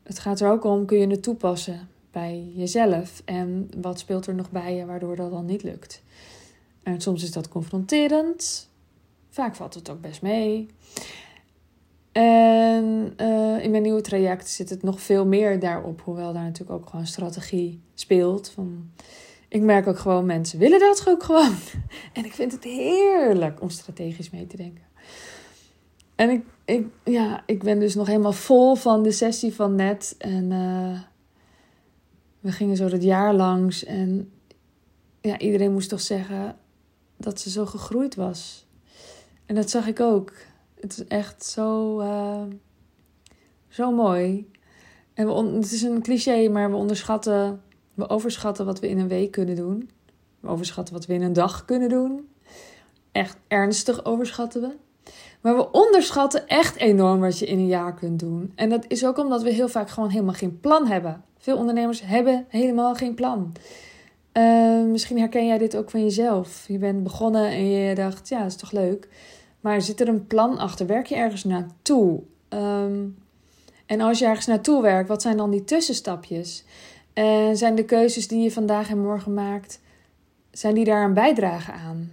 Het 0.02 0.18
gaat 0.18 0.40
er 0.40 0.50
ook 0.50 0.64
om, 0.64 0.86
kun 0.86 0.98
je 0.98 1.06
het 1.06 1.22
toepassen 1.22 1.88
bij 2.10 2.52
jezelf 2.54 3.22
en 3.24 3.70
wat 3.80 3.98
speelt 3.98 4.26
er 4.26 4.34
nog 4.34 4.50
bij 4.50 4.74
je 4.74 4.86
waardoor 4.86 5.16
dat 5.16 5.30
dan 5.30 5.44
niet 5.44 5.62
lukt. 5.62 6.02
En 6.82 7.00
soms 7.00 7.22
is 7.22 7.32
dat 7.32 7.48
confronterend, 7.48 8.68
vaak 9.30 9.54
valt 9.54 9.74
het 9.74 9.90
ook 9.90 10.00
best 10.00 10.22
mee. 10.22 10.68
En 12.12 13.14
uh, 13.16 13.64
in 13.64 13.70
mijn 13.70 13.82
nieuwe 13.82 14.00
traject 14.00 14.48
zit 14.48 14.70
het 14.70 14.82
nog 14.82 15.00
veel 15.00 15.26
meer 15.26 15.60
daarop, 15.60 16.00
hoewel 16.04 16.32
daar 16.32 16.42
natuurlijk 16.42 16.80
ook 16.80 16.88
gewoon 16.88 17.06
strategie 17.06 17.80
speelt. 17.94 18.50
Van, 18.50 18.90
ik 19.48 19.62
merk 19.62 19.86
ook 19.86 19.98
gewoon, 19.98 20.26
mensen 20.26 20.58
willen 20.58 20.80
dat 20.80 21.04
ook 21.08 21.22
gewoon. 21.22 21.54
En 22.12 22.24
ik 22.24 22.32
vind 22.32 22.52
het 22.52 22.64
heerlijk 22.64 23.62
om 23.62 23.70
strategisch 23.70 24.30
mee 24.30 24.46
te 24.46 24.56
denken. 24.56 24.84
En 26.14 26.30
ik, 26.30 26.44
ik, 26.64 26.86
ja, 27.04 27.42
ik 27.46 27.62
ben 27.62 27.80
dus 27.80 27.94
nog 27.94 28.06
helemaal 28.06 28.32
vol 28.32 28.74
van 28.74 29.02
de 29.02 29.12
sessie 29.12 29.54
van 29.54 29.74
net. 29.74 30.14
En 30.18 30.50
uh, 30.50 31.00
we 32.40 32.52
gingen 32.52 32.76
zo 32.76 32.84
het 32.84 33.02
jaar 33.02 33.34
langs. 33.34 33.84
En 33.84 34.32
ja, 35.20 35.38
iedereen 35.38 35.72
moest 35.72 35.88
toch 35.88 36.00
zeggen 36.00 36.56
dat 37.16 37.40
ze 37.40 37.50
zo 37.50 37.66
gegroeid 37.66 38.14
was. 38.14 38.66
En 39.46 39.54
dat 39.54 39.70
zag 39.70 39.86
ik 39.86 40.00
ook. 40.00 40.32
Het 40.80 40.92
is 40.92 41.04
echt 41.04 41.44
zo, 41.44 42.00
uh, 42.00 42.42
zo 43.68 43.92
mooi. 43.92 44.50
En 45.14 45.26
we, 45.26 45.32
het 45.56 45.72
is 45.72 45.82
een 45.82 46.02
cliché, 46.02 46.48
maar 46.48 46.70
we 46.70 46.76
onderschatten 46.76 47.62
we 48.00 48.08
overschatten 48.08 48.66
wat 48.66 48.80
we 48.80 48.88
in 48.88 48.98
een 48.98 49.08
week 49.08 49.30
kunnen 49.30 49.56
doen. 49.56 49.90
We 50.40 50.48
overschatten 50.48 50.94
wat 50.94 51.06
we 51.06 51.14
in 51.14 51.22
een 51.22 51.32
dag 51.32 51.64
kunnen 51.64 51.88
doen. 51.88 52.28
Echt 53.12 53.36
ernstig 53.48 54.04
overschatten 54.04 54.60
we. 54.60 54.76
Maar 55.40 55.56
we 55.56 55.70
onderschatten 55.70 56.48
echt 56.48 56.76
enorm 56.76 57.20
wat 57.20 57.38
je 57.38 57.46
in 57.46 57.58
een 57.58 57.66
jaar 57.66 57.94
kunt 57.94 58.18
doen. 58.18 58.52
En 58.54 58.68
dat 58.68 58.84
is 58.88 59.04
ook 59.04 59.18
omdat 59.18 59.42
we 59.42 59.50
heel 59.50 59.68
vaak 59.68 59.90
gewoon 59.90 60.08
helemaal 60.08 60.34
geen 60.34 60.60
plan 60.60 60.86
hebben. 60.86 61.24
Veel 61.38 61.56
ondernemers 61.56 62.02
hebben 62.04 62.44
helemaal 62.48 62.94
geen 62.94 63.14
plan. 63.14 63.52
Uh, 64.32 64.82
misschien 64.84 65.18
herken 65.18 65.46
jij 65.46 65.58
dit 65.58 65.76
ook 65.76 65.90
van 65.90 66.02
jezelf. 66.02 66.64
Je 66.68 66.78
bent 66.78 67.02
begonnen 67.02 67.46
en 67.46 67.70
je 67.70 67.94
dacht, 67.94 68.28
ja, 68.28 68.38
dat 68.38 68.46
is 68.46 68.56
toch 68.56 68.72
leuk. 68.72 69.08
Maar 69.60 69.82
zit 69.82 70.00
er 70.00 70.08
een 70.08 70.26
plan 70.26 70.58
achter? 70.58 70.86
Werk 70.86 71.06
je 71.06 71.14
ergens 71.14 71.44
naartoe? 71.44 72.22
Um, 72.48 73.16
en 73.86 74.00
als 74.00 74.18
je 74.18 74.24
ergens 74.26 74.46
naartoe 74.46 74.82
werkt, 74.82 75.08
wat 75.08 75.22
zijn 75.22 75.36
dan 75.36 75.50
die 75.50 75.64
tussenstapjes? 75.64 76.64
En 77.12 77.56
zijn 77.56 77.74
de 77.74 77.84
keuzes 77.84 78.28
die 78.28 78.42
je 78.42 78.52
vandaag 78.52 78.90
en 78.90 78.98
morgen 78.98 79.34
maakt, 79.34 79.80
zijn 80.50 80.74
die 80.74 80.84
daar 80.84 81.04
een 81.04 81.14
bijdrage 81.14 81.72
aan? 81.72 82.10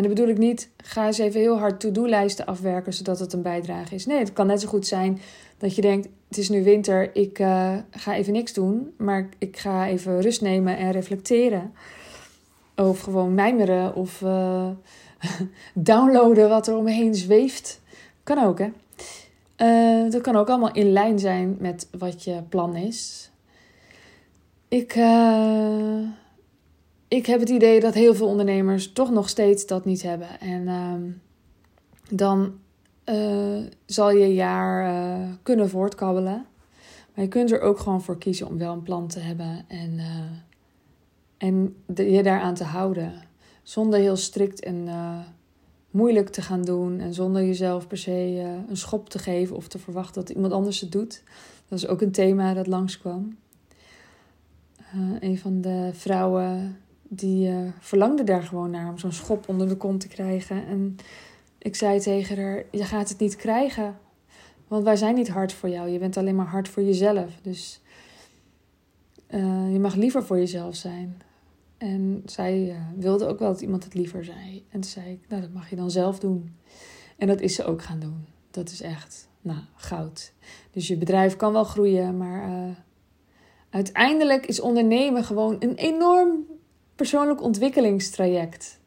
En 0.00 0.06
dat 0.06 0.14
bedoel 0.14 0.30
ik 0.30 0.38
niet, 0.38 0.70
ga 0.76 1.06
eens 1.06 1.18
even 1.18 1.40
heel 1.40 1.58
hard 1.58 1.80
to-do-lijsten 1.80 2.46
afwerken 2.46 2.92
zodat 2.92 3.18
het 3.18 3.32
een 3.32 3.42
bijdrage 3.42 3.94
is. 3.94 4.06
Nee, 4.06 4.18
het 4.18 4.32
kan 4.32 4.46
net 4.46 4.60
zo 4.60 4.68
goed 4.68 4.86
zijn 4.86 5.20
dat 5.58 5.74
je 5.74 5.82
denkt, 5.82 6.08
het 6.28 6.38
is 6.38 6.48
nu 6.48 6.64
winter, 6.64 7.16
ik 7.16 7.38
uh, 7.38 7.74
ga 7.90 8.14
even 8.14 8.32
niks 8.32 8.52
doen, 8.52 8.94
maar 8.96 9.28
ik 9.38 9.56
ga 9.56 9.86
even 9.86 10.20
rust 10.20 10.40
nemen 10.40 10.76
en 10.76 10.90
reflecteren. 10.90 11.72
Of 12.76 13.00
gewoon 13.00 13.34
mijmeren 13.34 13.94
of 13.94 14.20
uh, 14.20 14.68
downloaden 15.74 16.48
wat 16.48 16.68
er 16.68 16.76
om 16.76 16.84
me 16.84 16.92
heen 16.92 17.14
zweeft. 17.14 17.80
Kan 18.22 18.44
ook, 18.44 18.58
hè? 18.58 18.68
Uh, 19.56 20.10
dat 20.10 20.22
kan 20.22 20.36
ook 20.36 20.48
allemaal 20.48 20.72
in 20.72 20.92
lijn 20.92 21.18
zijn 21.18 21.56
met 21.58 21.88
wat 21.98 22.24
je 22.24 22.42
plan 22.48 22.76
is. 22.76 23.30
Ik, 24.68 24.94
ik 27.10 27.26
heb 27.26 27.40
het 27.40 27.48
idee 27.48 27.80
dat 27.80 27.94
heel 27.94 28.14
veel 28.14 28.26
ondernemers 28.26 28.92
toch 28.92 29.10
nog 29.10 29.28
steeds 29.28 29.66
dat 29.66 29.84
niet 29.84 30.02
hebben. 30.02 30.40
En 30.40 30.62
uh, 30.62 30.94
dan 32.10 32.58
uh, 33.04 33.66
zal 33.86 34.10
je 34.10 34.34
jaar 34.34 35.38
kunnen 35.42 35.68
voortkabbelen. 35.68 36.46
Maar 37.14 37.24
je 37.24 37.30
kunt 37.30 37.52
er 37.52 37.60
ook 37.60 37.78
gewoon 37.78 38.02
voor 38.02 38.18
kiezen 38.18 38.46
om 38.46 38.58
wel 38.58 38.72
een 38.72 38.82
plan 38.82 39.08
te 39.08 39.18
hebben 39.18 39.64
en, 39.68 40.00
en 41.36 41.76
de, 41.86 42.10
je 42.10 42.22
daaraan 42.22 42.54
te 42.54 42.64
houden. 42.64 43.12
Zonder 43.62 43.98
heel 43.98 44.16
strikt 44.16 44.60
en 44.60 44.88
moeilijk 45.90 46.28
te 46.28 46.42
gaan 46.42 46.62
doen 46.62 47.00
en 47.00 47.14
zonder 47.14 47.44
jezelf 47.44 47.86
per 47.86 47.98
se 47.98 48.44
een 48.68 48.76
schop 48.76 49.08
te 49.08 49.18
geven 49.18 49.56
of 49.56 49.68
te 49.68 49.78
verwachten 49.78 50.20
dat 50.24 50.30
iemand 50.30 50.52
anders 50.52 50.80
het 50.80 50.92
doet. 50.92 51.22
Dat 51.68 51.78
is 51.78 51.86
ook 51.86 52.00
een 52.00 52.12
thema 52.12 52.54
dat 52.54 52.66
langskwam. 52.66 53.36
Een 55.20 55.38
van 55.38 55.60
de 55.60 55.90
vrouwen 55.92 56.78
die 57.12 57.48
uh, 57.48 57.58
verlangde 57.78 58.24
daar 58.24 58.42
gewoon 58.42 58.70
naar 58.70 58.88
om 58.88 58.98
zo'n 58.98 59.12
schop 59.12 59.48
onder 59.48 59.68
de 59.68 59.76
kont 59.76 60.00
te 60.00 60.08
krijgen. 60.08 60.66
En 60.66 60.96
ik 61.58 61.76
zei 61.76 62.00
tegen 62.00 62.42
haar: 62.42 62.64
Je 62.70 62.84
gaat 62.84 63.08
het 63.08 63.18
niet 63.18 63.36
krijgen, 63.36 63.98
want 64.68 64.84
wij 64.84 64.96
zijn 64.96 65.14
niet 65.14 65.28
hard 65.28 65.52
voor 65.52 65.68
jou. 65.68 65.88
Je 65.88 65.98
bent 65.98 66.16
alleen 66.16 66.34
maar 66.34 66.46
hard 66.46 66.68
voor 66.68 66.82
jezelf. 66.82 67.30
Dus 67.42 67.80
je 69.72 69.78
mag 69.80 69.94
liever 69.94 70.24
voor 70.24 70.38
jezelf 70.38 70.76
zijn. 70.76 71.22
En 71.78 72.22
zij 72.24 72.68
uh, 72.68 72.76
wilde 72.96 73.26
ook 73.26 73.38
wel 73.38 73.52
dat 73.52 73.60
iemand 73.60 73.84
het 73.84 73.94
liever 73.94 74.24
zei. 74.24 74.64
En 74.68 74.80
toen 74.80 74.90
zei 74.90 75.10
ik, 75.12 75.28
nou 75.28 75.42
dat 75.42 75.52
mag 75.52 75.70
je 75.70 75.76
dan 75.76 75.90
zelf 75.90 76.18
doen. 76.18 76.56
En 77.18 77.26
dat 77.26 77.40
is 77.40 77.54
ze 77.54 77.64
ook 77.64 77.82
gaan 77.82 78.00
doen. 78.00 78.26
Dat 78.50 78.70
is 78.70 78.80
echt, 78.80 79.28
nou, 79.40 79.58
goud. 79.74 80.32
Dus 80.70 80.88
je 80.88 80.96
bedrijf 80.96 81.36
kan 81.36 81.52
wel 81.52 81.64
groeien, 81.64 82.16
maar 82.16 82.76
uiteindelijk 83.70 84.46
is 84.46 84.60
ondernemen 84.60 85.24
gewoon 85.24 85.56
een 85.58 85.74
enorm 85.74 86.46
persoonlijk 87.00 87.42
ontwikkelingstraject. 87.42 88.78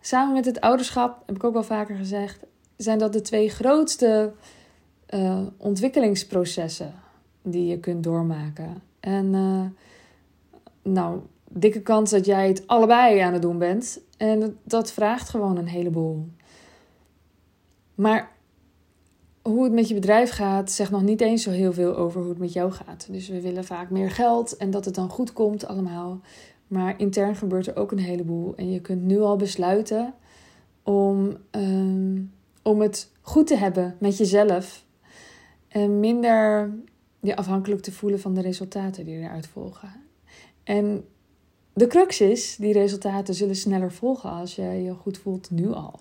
Samen 0.00 0.34
met 0.34 0.44
het 0.44 0.60
ouderschap, 0.60 1.22
heb 1.26 1.36
ik 1.36 1.44
ook 1.44 1.52
wel 1.52 1.62
vaker 1.62 1.96
gezegd, 1.96 2.44
zijn 2.76 2.98
dat 2.98 3.12
de 3.12 3.20
twee 3.20 3.48
grootste 3.48 4.32
uh, 5.10 5.46
ontwikkelingsprocessen 5.56 6.94
die 7.42 7.66
je 7.66 7.80
kunt 7.80 8.04
doormaken. 8.04 8.82
En 9.00 9.30
nou, 10.82 11.20
dikke 11.48 11.80
kans 11.80 12.10
dat 12.10 12.26
jij 12.26 12.48
het 12.48 12.66
allebei 12.66 13.18
aan 13.18 13.32
het 13.32 13.42
doen 13.42 13.58
bent. 13.58 14.00
En 14.16 14.58
dat 14.62 14.92
vraagt 14.92 15.28
gewoon 15.28 15.56
een 15.56 15.68
heleboel. 15.68 16.28
Maar 17.94 18.32
hoe 19.42 19.64
het 19.64 19.72
met 19.72 19.88
je 19.88 19.94
bedrijf 19.94 20.30
gaat, 20.30 20.70
zegt 20.70 20.90
nog 20.90 21.02
niet 21.02 21.20
eens 21.20 21.42
zo 21.42 21.50
heel 21.50 21.72
veel 21.72 21.96
over 21.96 22.20
hoe 22.20 22.30
het 22.30 22.38
met 22.38 22.52
jou 22.52 22.72
gaat. 22.72 23.06
Dus 23.10 23.28
we 23.28 23.40
willen 23.40 23.64
vaak 23.64 23.90
meer 23.90 24.10
geld 24.10 24.56
en 24.56 24.70
dat 24.70 24.84
het 24.84 24.94
dan 24.94 25.08
goed 25.08 25.32
komt 25.32 25.66
allemaal. 25.66 26.20
Maar 26.66 26.98
intern 26.98 27.36
gebeurt 27.36 27.66
er 27.66 27.76
ook 27.76 27.92
een 27.92 27.98
heleboel. 27.98 28.54
En 28.56 28.70
je 28.70 28.80
kunt 28.80 29.02
nu 29.02 29.20
al 29.20 29.36
besluiten 29.36 30.14
om, 30.82 31.36
um, 31.50 32.32
om 32.62 32.80
het 32.80 33.10
goed 33.20 33.46
te 33.46 33.56
hebben 33.56 33.96
met 33.98 34.16
jezelf. 34.16 34.84
En 35.68 36.00
minder 36.00 36.70
je 37.20 37.36
afhankelijk 37.36 37.82
te 37.82 37.92
voelen 37.92 38.20
van 38.20 38.34
de 38.34 38.40
resultaten 38.40 39.04
die 39.04 39.16
eruit 39.16 39.46
volgen. 39.46 39.92
En 40.64 41.04
de 41.72 41.86
crux 41.86 42.20
is, 42.20 42.56
die 42.56 42.72
resultaten 42.72 43.34
zullen 43.34 43.56
sneller 43.56 43.92
volgen 43.92 44.30
als 44.30 44.54
je 44.54 44.62
je 44.62 44.94
goed 44.94 45.18
voelt 45.18 45.50
nu 45.50 45.72
al. 45.72 46.00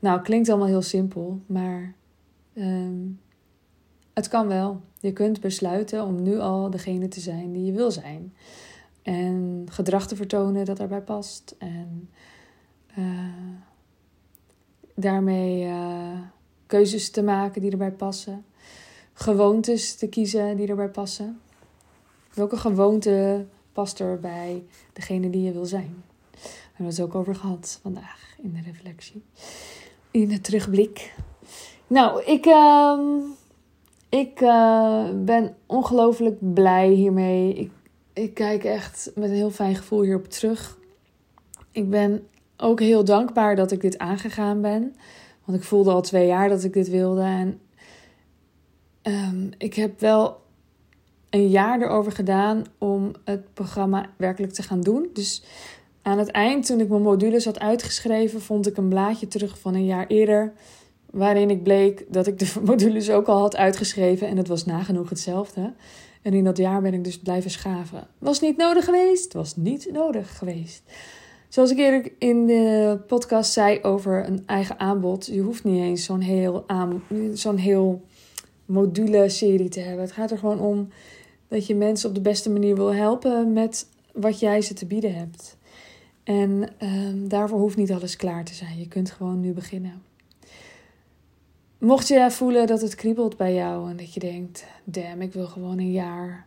Nou, 0.00 0.22
klinkt 0.22 0.48
allemaal 0.48 0.66
heel 0.66 0.82
simpel, 0.82 1.40
maar 1.46 1.94
um, 2.54 3.20
het 4.14 4.28
kan 4.28 4.48
wel. 4.48 4.80
Je 5.00 5.12
kunt 5.12 5.40
besluiten 5.40 6.04
om 6.04 6.22
nu 6.22 6.38
al 6.38 6.70
degene 6.70 7.08
te 7.08 7.20
zijn 7.20 7.52
die 7.52 7.64
je 7.64 7.72
wil 7.72 7.90
zijn. 7.90 8.34
En 9.04 9.66
gedrag 9.70 10.06
te 10.06 10.16
vertonen 10.16 10.64
dat 10.64 10.76
daarbij 10.76 11.00
past. 11.00 11.54
En 11.58 12.10
uh, 12.98 13.04
daarmee 14.94 15.64
uh, 15.64 16.18
keuzes 16.66 17.10
te 17.10 17.22
maken 17.22 17.60
die 17.60 17.70
erbij 17.70 17.92
passen. 17.92 18.44
Gewoontes 19.12 19.94
te 19.94 20.08
kiezen 20.08 20.56
die 20.56 20.68
erbij 20.68 20.88
passen. 20.88 21.40
Welke 22.34 22.56
gewoonte 22.56 23.46
past 23.72 24.00
er 24.00 24.20
bij 24.20 24.62
degene 24.92 25.30
die 25.30 25.42
je 25.42 25.52
wil 25.52 25.66
zijn. 25.66 26.02
Daar 26.32 26.72
hebben 26.72 26.94
het 26.94 27.00
ook 27.00 27.14
over 27.14 27.34
gehad 27.34 27.78
vandaag 27.82 28.34
in 28.42 28.52
de 28.52 28.60
reflectie. 28.60 29.22
In 30.10 30.28
de 30.28 30.40
terugblik. 30.40 31.14
Nou, 31.86 32.22
ik, 32.22 32.46
uh, 32.46 32.98
ik 34.08 34.40
uh, 34.40 35.08
ben 35.14 35.56
ongelooflijk 35.66 36.54
blij 36.54 36.88
hiermee. 36.88 37.54
Ik, 37.54 37.70
ik 38.14 38.34
kijk 38.34 38.64
echt 38.64 39.10
met 39.14 39.30
een 39.30 39.36
heel 39.36 39.50
fijn 39.50 39.76
gevoel 39.76 40.02
hierop 40.02 40.28
terug. 40.28 40.78
Ik 41.70 41.90
ben 41.90 42.26
ook 42.56 42.80
heel 42.80 43.04
dankbaar 43.04 43.56
dat 43.56 43.70
ik 43.70 43.80
dit 43.80 43.98
aangegaan 43.98 44.60
ben. 44.60 44.96
Want 45.44 45.58
ik 45.58 45.64
voelde 45.64 45.90
al 45.90 46.02
twee 46.02 46.26
jaar 46.26 46.48
dat 46.48 46.64
ik 46.64 46.72
dit 46.72 46.88
wilde. 46.88 47.22
En 47.22 47.60
um, 49.02 49.50
ik 49.58 49.74
heb 49.74 50.00
wel 50.00 50.42
een 51.30 51.48
jaar 51.48 51.82
erover 51.82 52.12
gedaan 52.12 52.64
om 52.78 53.12
het 53.24 53.54
programma 53.54 54.06
werkelijk 54.16 54.52
te 54.52 54.62
gaan 54.62 54.80
doen. 54.80 55.08
Dus 55.12 55.44
aan 56.02 56.18
het 56.18 56.30
eind, 56.30 56.66
toen 56.66 56.80
ik 56.80 56.88
mijn 56.88 57.02
modules 57.02 57.44
had 57.44 57.60
uitgeschreven, 57.60 58.40
vond 58.40 58.66
ik 58.66 58.76
een 58.76 58.88
blaadje 58.88 59.28
terug 59.28 59.58
van 59.58 59.74
een 59.74 59.84
jaar 59.84 60.06
eerder. 60.06 60.52
Waarin 61.10 61.50
ik 61.50 61.62
bleek 61.62 62.04
dat 62.08 62.26
ik 62.26 62.38
de 62.38 62.52
modules 62.64 63.10
ook 63.10 63.26
al 63.26 63.40
had 63.40 63.56
uitgeschreven. 63.56 64.28
En 64.28 64.36
het 64.36 64.48
was 64.48 64.64
nagenoeg 64.64 65.08
hetzelfde. 65.08 65.72
En 66.24 66.32
in 66.32 66.44
dat 66.44 66.56
jaar 66.56 66.82
ben 66.82 66.94
ik 66.94 67.04
dus 67.04 67.18
blijven 67.18 67.50
schaven. 67.50 68.06
Was 68.18 68.40
niet 68.40 68.56
nodig 68.56 68.84
geweest? 68.84 69.32
Was 69.32 69.56
niet 69.56 69.88
nodig 69.92 70.38
geweest. 70.38 70.82
Zoals 71.48 71.70
ik 71.70 71.78
eerder 71.78 72.12
in 72.18 72.46
de 72.46 72.98
podcast 73.06 73.52
zei 73.52 73.82
over 73.82 74.28
een 74.28 74.42
eigen 74.46 74.78
aanbod. 74.78 75.26
Je 75.26 75.40
hoeft 75.40 75.64
niet 75.64 75.80
eens 75.80 76.04
zo'n 76.04 76.20
heel, 76.20 76.64
aan, 76.66 77.02
zo'n 77.32 77.56
heel 77.56 78.02
module-serie 78.64 79.68
te 79.68 79.80
hebben. 79.80 80.04
Het 80.04 80.12
gaat 80.12 80.30
er 80.30 80.38
gewoon 80.38 80.60
om 80.60 80.88
dat 81.48 81.66
je 81.66 81.74
mensen 81.74 82.08
op 82.08 82.14
de 82.14 82.20
beste 82.20 82.50
manier 82.50 82.74
wil 82.74 82.94
helpen 82.94 83.52
met 83.52 83.88
wat 84.12 84.40
jij 84.40 84.62
ze 84.62 84.74
te 84.74 84.86
bieden 84.86 85.14
hebt. 85.14 85.56
En 86.22 86.68
um, 86.82 87.28
daarvoor 87.28 87.58
hoeft 87.58 87.76
niet 87.76 87.92
alles 87.92 88.16
klaar 88.16 88.44
te 88.44 88.54
zijn. 88.54 88.78
Je 88.78 88.88
kunt 88.88 89.10
gewoon 89.10 89.40
nu 89.40 89.52
beginnen. 89.52 90.02
Mocht 91.78 92.08
je 92.08 92.30
voelen 92.30 92.66
dat 92.66 92.80
het 92.80 92.94
kriebelt 92.94 93.36
bij 93.36 93.54
jou 93.54 93.90
en 93.90 93.96
dat 93.96 94.14
je 94.14 94.20
denkt: 94.20 94.64
damn, 94.84 95.20
ik 95.20 95.32
wil 95.32 95.46
gewoon 95.46 95.78
een 95.78 95.92
jaar 95.92 96.46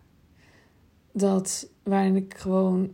dat 1.11 1.69
waarin 1.83 2.15
ik 2.15 2.33
gewoon 2.37 2.91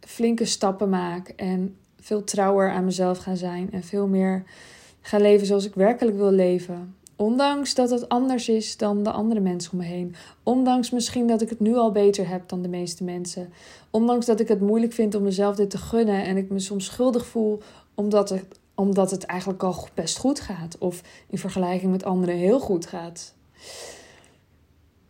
flinke 0.00 0.44
stappen 0.44 0.88
maak 0.88 1.28
en 1.28 1.76
veel 2.00 2.24
trouwer 2.24 2.70
aan 2.70 2.84
mezelf 2.84 3.18
ga 3.18 3.34
zijn 3.34 3.72
en 3.72 3.82
veel 3.82 4.06
meer 4.06 4.44
ga 5.00 5.18
leven 5.18 5.46
zoals 5.46 5.66
ik 5.66 5.74
werkelijk 5.74 6.16
wil 6.16 6.30
leven. 6.30 6.94
Ondanks 7.16 7.74
dat 7.74 7.90
het 7.90 8.08
anders 8.08 8.48
is 8.48 8.76
dan 8.76 9.02
de 9.02 9.10
andere 9.10 9.40
mensen 9.40 9.72
om 9.72 9.78
me 9.78 9.84
heen. 9.84 10.14
Ondanks 10.42 10.90
misschien 10.90 11.26
dat 11.26 11.42
ik 11.42 11.48
het 11.48 11.60
nu 11.60 11.74
al 11.74 11.92
beter 11.92 12.28
heb 12.28 12.48
dan 12.48 12.62
de 12.62 12.68
meeste 12.68 13.04
mensen. 13.04 13.52
Ondanks 13.90 14.26
dat 14.26 14.40
ik 14.40 14.48
het 14.48 14.60
moeilijk 14.60 14.92
vind 14.92 15.14
om 15.14 15.22
mezelf 15.22 15.56
dit 15.56 15.70
te 15.70 15.78
gunnen 15.78 16.24
en 16.24 16.36
ik 16.36 16.50
me 16.50 16.58
soms 16.58 16.84
schuldig 16.84 17.26
voel 17.26 17.62
omdat 17.94 18.28
het, 18.28 18.60
omdat 18.74 19.10
het 19.10 19.24
eigenlijk 19.24 19.62
al 19.62 19.88
best 19.94 20.18
goed 20.18 20.40
gaat. 20.40 20.78
Of 20.78 21.02
in 21.28 21.38
vergelijking 21.38 21.90
met 21.90 22.04
anderen 22.04 22.36
heel 22.36 22.60
goed 22.60 22.86
gaat. 22.86 23.34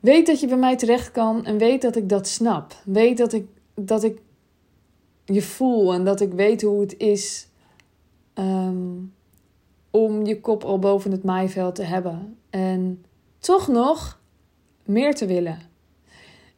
Weet 0.00 0.26
dat 0.26 0.40
je 0.40 0.46
bij 0.46 0.56
mij 0.56 0.76
terecht 0.76 1.10
kan 1.10 1.44
en 1.44 1.58
weet 1.58 1.82
dat 1.82 1.96
ik 1.96 2.08
dat 2.08 2.28
snap. 2.28 2.74
Weet 2.84 3.18
dat 3.18 3.32
ik, 3.32 3.46
dat 3.74 4.04
ik 4.04 4.20
je 5.24 5.42
voel 5.42 5.92
en 5.92 6.04
dat 6.04 6.20
ik 6.20 6.32
weet 6.32 6.62
hoe 6.62 6.80
het 6.80 6.98
is 6.98 7.48
ehm, 8.34 8.96
om 9.90 10.26
je 10.26 10.40
kop 10.40 10.64
al 10.64 10.78
boven 10.78 11.10
het 11.10 11.24
maaiveld 11.24 11.74
te 11.74 11.82
hebben. 11.82 12.38
En 12.50 13.04
toch 13.38 13.68
nog 13.68 14.20
meer 14.84 15.14
te 15.14 15.26
willen. 15.26 15.58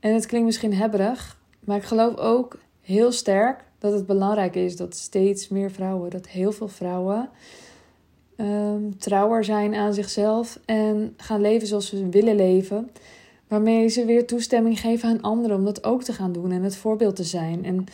En 0.00 0.14
het 0.14 0.26
klinkt 0.26 0.46
misschien 0.46 0.74
hebberig, 0.74 1.40
maar 1.60 1.76
ik 1.76 1.84
geloof 1.84 2.16
ook 2.16 2.58
heel 2.80 3.12
sterk 3.12 3.64
dat 3.84 3.92
het 3.92 4.06
belangrijk 4.06 4.54
is 4.54 4.76
dat 4.76 4.96
steeds 4.96 5.48
meer 5.48 5.70
vrouwen, 5.70 6.10
dat 6.10 6.28
heel 6.28 6.52
veel 6.52 6.68
vrouwen 6.68 7.28
um, 8.36 8.98
trouwer 8.98 9.44
zijn 9.44 9.74
aan 9.74 9.94
zichzelf 9.94 10.60
en 10.64 11.14
gaan 11.16 11.40
leven 11.40 11.66
zoals 11.66 11.88
ze 11.88 12.08
willen 12.08 12.36
leven. 12.36 12.90
Waarmee 13.48 13.88
ze 13.88 14.04
weer 14.04 14.26
toestemming 14.26 14.80
geven 14.80 15.08
aan 15.08 15.20
anderen 15.20 15.56
om 15.56 15.64
dat 15.64 15.84
ook 15.84 16.02
te 16.02 16.12
gaan 16.12 16.32
doen 16.32 16.52
en 16.52 16.62
het 16.62 16.76
voorbeeld 16.76 17.16
te 17.16 17.24
zijn. 17.24 17.64
En 17.64 17.84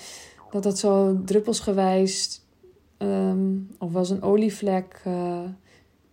dat 0.50 0.62
dat 0.62 0.78
zo 0.78 1.20
druppelsgewijs 1.24 2.40
um, 2.98 3.70
of 3.78 3.94
als 3.94 4.10
een 4.10 4.22
olievlek 4.22 5.02
uh, 5.06 5.40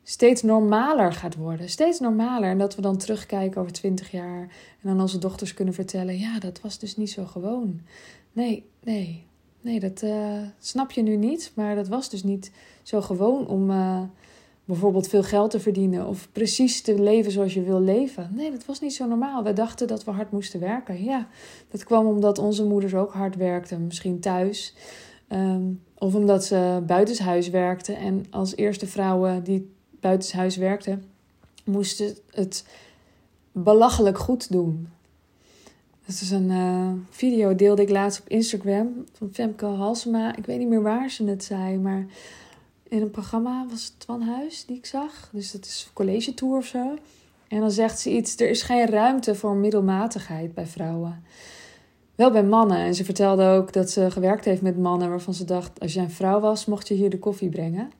steeds 0.03 0.41
normaler 0.41 1.13
gaat 1.13 1.35
worden. 1.35 1.69
Steeds 1.69 1.99
normaler. 1.99 2.49
En 2.49 2.57
dat 2.57 2.75
we 2.75 2.81
dan 2.81 2.97
terugkijken 2.97 3.61
over 3.61 3.73
twintig 3.73 4.11
jaar 4.11 4.49
en 4.81 4.89
aan 4.89 5.01
onze 5.01 5.17
dochters 5.17 5.53
kunnen 5.53 5.73
vertellen: 5.73 6.17
ja, 6.17 6.39
dat 6.39 6.61
was 6.61 6.79
dus 6.79 6.97
niet 6.97 7.11
zo 7.11 7.25
gewoon. 7.25 7.79
Nee, 8.31 8.65
nee, 8.83 9.26
nee, 9.61 9.79
dat 9.79 10.01
uh, 10.01 10.41
snap 10.59 10.91
je 10.91 11.01
nu 11.01 11.15
niet. 11.15 11.51
Maar 11.55 11.75
dat 11.75 11.87
was 11.87 12.09
dus 12.09 12.23
niet 12.23 12.51
zo 12.83 13.01
gewoon 13.01 13.47
om. 13.47 13.69
Uh, 13.69 14.01
bijvoorbeeld 14.67 15.07
veel 15.07 15.23
geld 15.23 15.51
te 15.51 15.59
verdienen 15.59 16.07
of 16.07 16.27
precies 16.31 16.81
te 16.81 17.01
leven 17.01 17.31
zoals 17.31 17.53
je 17.53 17.61
wil 17.63 17.81
leven. 17.81 18.29
Nee, 18.33 18.51
dat 18.51 18.65
was 18.65 18.79
niet 18.79 18.93
zo 18.93 19.05
normaal. 19.05 19.43
We 19.43 19.53
dachten 19.53 19.87
dat 19.87 20.03
we 20.03 20.11
hard 20.11 20.31
moesten 20.31 20.59
werken. 20.59 21.03
Ja, 21.03 21.27
dat 21.69 21.83
kwam 21.83 22.05
omdat 22.05 22.37
onze 22.37 22.65
moeders 22.65 22.93
ook 22.93 23.13
hard 23.13 23.35
werkten, 23.35 23.85
misschien 23.85 24.19
thuis. 24.19 24.75
Um, 25.29 25.81
of 25.97 26.15
omdat 26.15 26.45
ze 26.45 26.83
buitenshuis 26.85 27.49
werkten. 27.49 27.97
En 27.97 28.25
als 28.29 28.55
eerste 28.55 28.87
vrouwen 28.87 29.43
die 29.43 29.71
buitenshuis 29.99 30.57
werkten, 30.57 31.03
moesten 31.65 32.15
het 32.31 32.65
belachelijk 33.51 34.17
goed 34.17 34.51
doen. 34.51 34.87
Dat 36.07 36.21
is 36.21 36.31
een 36.31 36.49
uh, 36.49 36.89
video, 37.09 37.55
deelde 37.55 37.81
ik 37.81 37.89
laatst 37.89 38.19
op 38.19 38.27
Instagram 38.27 39.05
van 39.13 39.29
Femke 39.33 39.65
Halsema. 39.65 40.35
Ik 40.35 40.45
weet 40.45 40.57
niet 40.57 40.67
meer 40.67 40.81
waar 40.81 41.09
ze 41.09 41.23
het 41.23 41.43
zei, 41.43 41.77
maar 41.77 42.05
in 42.87 43.01
een 43.01 43.11
programma 43.11 43.65
was 43.69 43.83
het 43.83 43.99
Twan 43.99 44.21
Huis 44.21 44.65
die 44.65 44.77
ik 44.77 44.85
zag. 44.85 45.29
Dus 45.31 45.51
dat 45.51 45.65
is 45.65 45.89
college 45.93 46.33
tour 46.33 46.57
of 46.57 46.65
zo. 46.65 46.97
En 47.47 47.59
dan 47.59 47.71
zegt 47.71 47.99
ze 47.99 48.09
iets: 48.09 48.39
er 48.39 48.49
is 48.49 48.61
geen 48.61 48.85
ruimte 48.85 49.35
voor 49.35 49.55
middelmatigheid 49.55 50.53
bij 50.53 50.65
vrouwen. 50.65 51.23
Wel 52.15 52.31
bij 52.31 52.43
mannen. 52.43 52.77
En 52.77 52.95
ze 52.95 53.05
vertelde 53.05 53.45
ook 53.45 53.73
dat 53.73 53.89
ze 53.89 54.11
gewerkt 54.11 54.45
heeft 54.45 54.61
met 54.61 54.77
mannen 54.77 55.09
waarvan 55.09 55.33
ze 55.33 55.45
dacht: 55.45 55.79
als 55.79 55.93
jij 55.93 56.03
een 56.03 56.11
vrouw 56.11 56.39
was, 56.39 56.65
mocht 56.65 56.87
je 56.87 56.93
hier 56.93 57.09
de 57.09 57.19
koffie 57.19 57.49
brengen. 57.49 57.91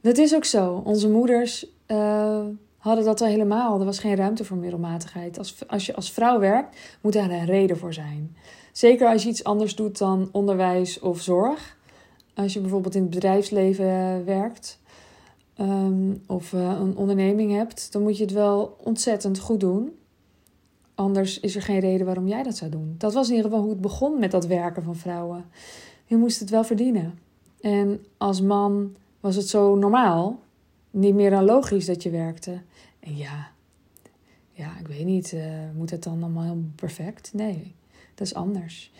Dat 0.00 0.18
is 0.18 0.34
ook 0.34 0.44
zo. 0.44 0.82
Onze 0.84 1.08
moeders 1.08 1.66
uh, 1.86 2.44
hadden 2.86 3.04
dat 3.04 3.20
al 3.20 3.26
helemaal. 3.26 3.78
Er 3.78 3.84
was 3.84 3.98
geen 3.98 4.16
ruimte 4.16 4.44
voor 4.44 4.56
middelmatigheid. 4.56 5.38
Als, 5.38 5.68
als 5.68 5.86
je 5.86 5.94
als 5.94 6.10
vrouw 6.10 6.38
werkt, 6.38 6.76
moet 7.00 7.12
daar 7.12 7.30
een 7.30 7.44
reden 7.44 7.78
voor 7.78 7.92
zijn. 7.92 8.36
Zeker 8.72 9.08
als 9.08 9.22
je 9.22 9.28
iets 9.28 9.44
anders 9.44 9.74
doet 9.74 9.98
dan 9.98 10.28
onderwijs 10.32 11.00
of 11.00 11.20
zorg. 11.20 11.76
Als 12.34 12.52
je 12.52 12.60
bijvoorbeeld 12.60 12.94
in 12.94 13.02
het 13.02 13.10
bedrijfsleven 13.10 13.86
eh, 13.86 14.24
werkt 14.24 14.78
um, 15.60 16.22
of 16.26 16.52
uh, 16.52 16.60
een 16.60 16.96
onderneming 16.96 17.52
hebt, 17.52 17.92
dan 17.92 18.02
moet 18.02 18.16
je 18.16 18.22
het 18.22 18.32
wel 18.32 18.76
ontzettend 18.84 19.38
goed 19.38 19.60
doen. 19.60 19.98
Anders 20.94 21.40
is 21.40 21.56
er 21.56 21.62
geen 21.62 21.80
reden 21.80 22.06
waarom 22.06 22.28
jij 22.28 22.42
dat 22.42 22.56
zou 22.56 22.70
doen. 22.70 22.94
Dat 22.98 23.14
was 23.14 23.28
in 23.28 23.34
ieder 23.34 23.50
geval 23.50 23.64
hoe 23.64 23.72
het 23.72 23.82
begon 23.82 24.18
met 24.18 24.30
dat 24.30 24.46
werken 24.46 24.82
van 24.82 24.96
vrouwen. 24.96 25.44
Je 26.04 26.16
moest 26.16 26.40
het 26.40 26.50
wel 26.50 26.64
verdienen. 26.64 27.18
En 27.60 28.04
als 28.16 28.40
man 28.40 28.96
was 29.20 29.36
het 29.36 29.48
zo 29.48 29.74
normaal, 29.74 30.38
niet 30.96 31.14
meer 31.14 31.30
dan 31.30 31.44
logisch 31.44 31.86
dat 31.86 32.02
je 32.02 32.10
werkte. 32.10 32.60
En 33.00 33.16
ja, 33.16 33.48
ja 34.52 34.78
ik 34.80 34.86
weet 34.86 35.04
niet, 35.04 35.32
uh, 35.32 35.44
moet 35.74 35.90
het 35.90 36.02
dan 36.02 36.22
allemaal 36.22 36.42
heel 36.42 36.64
perfect? 36.74 37.30
Nee, 37.32 37.74
dat 38.14 38.26
is 38.26 38.34
anders. 38.34 38.92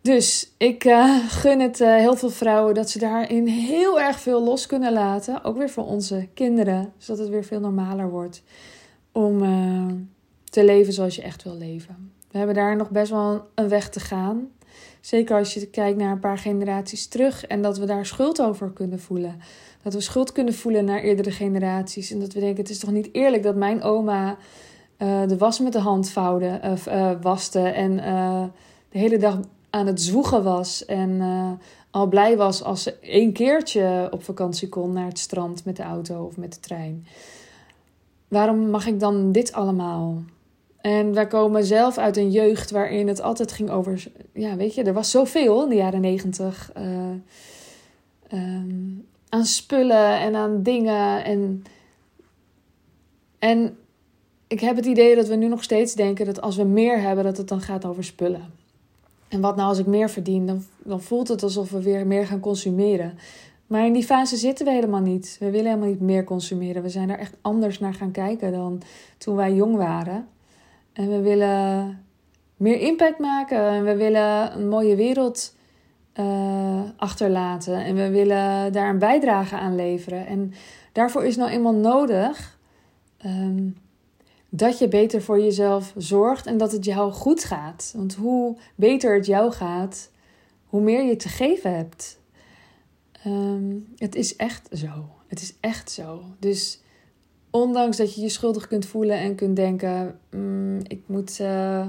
Dus 0.00 0.52
ik 0.56 0.84
uh, 0.84 1.28
gun 1.28 1.60
het 1.60 1.80
uh, 1.80 1.94
heel 1.96 2.16
veel 2.16 2.30
vrouwen 2.30 2.74
dat 2.74 2.90
ze 2.90 2.98
daarin 2.98 3.46
heel 3.46 4.00
erg 4.00 4.20
veel 4.20 4.44
los 4.44 4.66
kunnen 4.66 4.92
laten. 4.92 5.44
Ook 5.44 5.56
weer 5.56 5.70
voor 5.70 5.86
onze 5.86 6.28
kinderen, 6.34 6.92
zodat 6.98 7.20
het 7.20 7.28
weer 7.28 7.44
veel 7.44 7.60
normaler 7.60 8.10
wordt 8.10 8.42
om 9.12 9.38
te 10.44 10.64
leven 10.64 10.92
zoals 10.92 11.16
je 11.16 11.22
echt 11.22 11.42
wil 11.42 11.56
leven. 11.56 12.12
We 12.30 12.38
hebben 12.38 12.56
daar 12.56 12.76
nog 12.76 12.90
best 12.90 13.10
wel 13.10 13.48
een 13.54 13.68
weg 13.68 13.88
te 13.88 14.00
gaan. 14.00 14.48
Zeker 15.00 15.36
als 15.36 15.54
je 15.54 15.66
kijkt 15.66 15.98
naar 15.98 16.12
een 16.12 16.20
paar 16.20 16.38
generaties 16.38 17.06
terug 17.06 17.46
en 17.46 17.62
dat 17.62 17.78
we 17.78 17.86
daar 17.86 18.06
schuld 18.06 18.42
over 18.42 18.70
kunnen 18.70 19.00
voelen. 19.00 19.40
Dat 19.82 19.94
we 19.94 20.00
schuld 20.00 20.32
kunnen 20.32 20.54
voelen 20.54 20.84
naar 20.84 21.00
eerdere 21.00 21.30
generaties. 21.30 22.10
En 22.10 22.20
dat 22.20 22.32
we 22.32 22.40
denken: 22.40 22.62
het 22.62 22.70
is 22.70 22.78
toch 22.78 22.90
niet 22.90 23.08
eerlijk 23.12 23.42
dat 23.42 23.56
mijn 23.56 23.82
oma 23.82 24.36
de 24.98 25.36
was 25.38 25.58
met 25.60 25.72
de 25.72 25.78
hand 25.78 26.10
vouwde, 26.10 26.60
waste 27.20 27.60
en 27.60 27.96
de 28.88 28.98
hele 28.98 29.16
dag 29.16 29.38
aan 29.70 29.86
het 29.86 30.00
zwoegen 30.00 30.42
was 30.42 30.84
en 30.84 31.20
al 31.90 32.06
blij 32.06 32.36
was 32.36 32.62
als 32.62 32.82
ze 32.82 32.98
één 32.98 33.32
keertje 33.32 34.08
op 34.10 34.24
vakantie 34.24 34.68
kon 34.68 34.92
naar 34.92 35.06
het 35.06 35.18
strand 35.18 35.64
met 35.64 35.76
de 35.76 35.82
auto 35.82 36.24
of 36.24 36.36
met 36.36 36.54
de 36.54 36.60
trein. 36.60 37.06
Waarom 38.28 38.70
mag 38.70 38.86
ik 38.86 39.00
dan 39.00 39.32
dit 39.32 39.52
allemaal? 39.52 40.22
En 40.80 41.14
wij 41.14 41.26
komen 41.26 41.64
zelf 41.64 41.98
uit 41.98 42.16
een 42.16 42.30
jeugd 42.30 42.70
waarin 42.70 43.08
het 43.08 43.22
altijd 43.22 43.52
ging 43.52 43.70
over. 43.70 44.06
Ja, 44.32 44.56
weet 44.56 44.74
je, 44.74 44.82
er 44.82 44.92
was 44.92 45.10
zoveel 45.10 45.62
in 45.62 45.68
de 45.68 45.74
jaren 45.74 46.00
negentig. 46.00 46.72
Uh, 46.78 46.82
um, 48.32 49.06
aan 49.28 49.44
spullen 49.44 50.18
en 50.18 50.34
aan 50.34 50.62
dingen. 50.62 51.24
En, 51.24 51.64
en 53.38 53.76
ik 54.46 54.60
heb 54.60 54.76
het 54.76 54.86
idee 54.86 55.14
dat 55.14 55.28
we 55.28 55.34
nu 55.34 55.48
nog 55.48 55.62
steeds 55.62 55.94
denken 55.94 56.26
dat 56.26 56.40
als 56.40 56.56
we 56.56 56.64
meer 56.64 57.00
hebben, 57.00 57.24
dat 57.24 57.36
het 57.36 57.48
dan 57.48 57.60
gaat 57.60 57.84
over 57.84 58.04
spullen. 58.04 58.52
En 59.28 59.40
wat 59.40 59.56
nou 59.56 59.68
als 59.68 59.78
ik 59.78 59.86
meer 59.86 60.10
verdien? 60.10 60.46
Dan, 60.46 60.64
dan 60.78 61.02
voelt 61.02 61.28
het 61.28 61.42
alsof 61.42 61.70
we 61.70 61.82
weer 61.82 62.06
meer 62.06 62.26
gaan 62.26 62.40
consumeren. 62.40 63.18
Maar 63.66 63.86
in 63.86 63.92
die 63.92 64.04
fase 64.04 64.36
zitten 64.36 64.66
we 64.66 64.72
helemaal 64.72 65.00
niet. 65.00 65.36
We 65.40 65.50
willen 65.50 65.66
helemaal 65.66 65.88
niet 65.88 66.00
meer 66.00 66.24
consumeren. 66.24 66.82
We 66.82 66.88
zijn 66.88 67.08
daar 67.08 67.18
echt 67.18 67.36
anders 67.40 67.78
naar 67.78 67.94
gaan 67.94 68.10
kijken 68.10 68.52
dan 68.52 68.82
toen 69.18 69.36
wij 69.36 69.54
jong 69.54 69.76
waren. 69.76 70.28
En 70.92 71.08
we 71.08 71.20
willen 71.20 71.98
meer 72.56 72.80
impact 72.80 73.18
maken. 73.18 73.68
En 73.68 73.84
we 73.84 73.96
willen 73.96 74.56
een 74.56 74.68
mooie 74.68 74.96
wereld 74.96 75.54
uh, 76.14 76.82
achterlaten. 76.96 77.84
En 77.84 77.94
we 77.94 78.10
willen 78.10 78.72
daar 78.72 78.88
een 78.88 78.98
bijdrage 78.98 79.56
aan 79.56 79.74
leveren. 79.74 80.26
En 80.26 80.52
daarvoor 80.92 81.24
is 81.24 81.36
nou 81.36 81.50
eenmaal 81.50 81.74
nodig 81.74 82.58
um, 83.24 83.76
dat 84.48 84.78
je 84.78 84.88
beter 84.88 85.22
voor 85.22 85.40
jezelf 85.40 85.92
zorgt 85.96 86.46
en 86.46 86.58
dat 86.58 86.72
het 86.72 86.84
jou 86.84 87.12
goed 87.12 87.44
gaat. 87.44 87.92
Want 87.96 88.14
hoe 88.14 88.56
beter 88.74 89.14
het 89.14 89.26
jou 89.26 89.52
gaat, 89.52 90.10
hoe 90.66 90.80
meer 90.80 91.02
je 91.02 91.16
te 91.16 91.28
geven 91.28 91.74
hebt. 91.76 92.18
Um, 93.26 93.92
het 93.96 94.14
is 94.14 94.36
echt 94.36 94.68
zo. 94.72 95.08
Het 95.26 95.42
is 95.42 95.54
echt 95.60 95.90
zo. 95.90 96.22
Dus 96.38 96.80
ondanks 97.50 97.96
dat 97.96 98.14
je 98.14 98.20
je 98.20 98.28
schuldig 98.28 98.66
kunt 98.66 98.86
voelen 98.86 99.18
en 99.18 99.34
kunt 99.34 99.56
denken: 99.56 100.18
mm, 100.30 100.78
ik, 100.86 101.02
moet, 101.06 101.38
uh, 101.40 101.86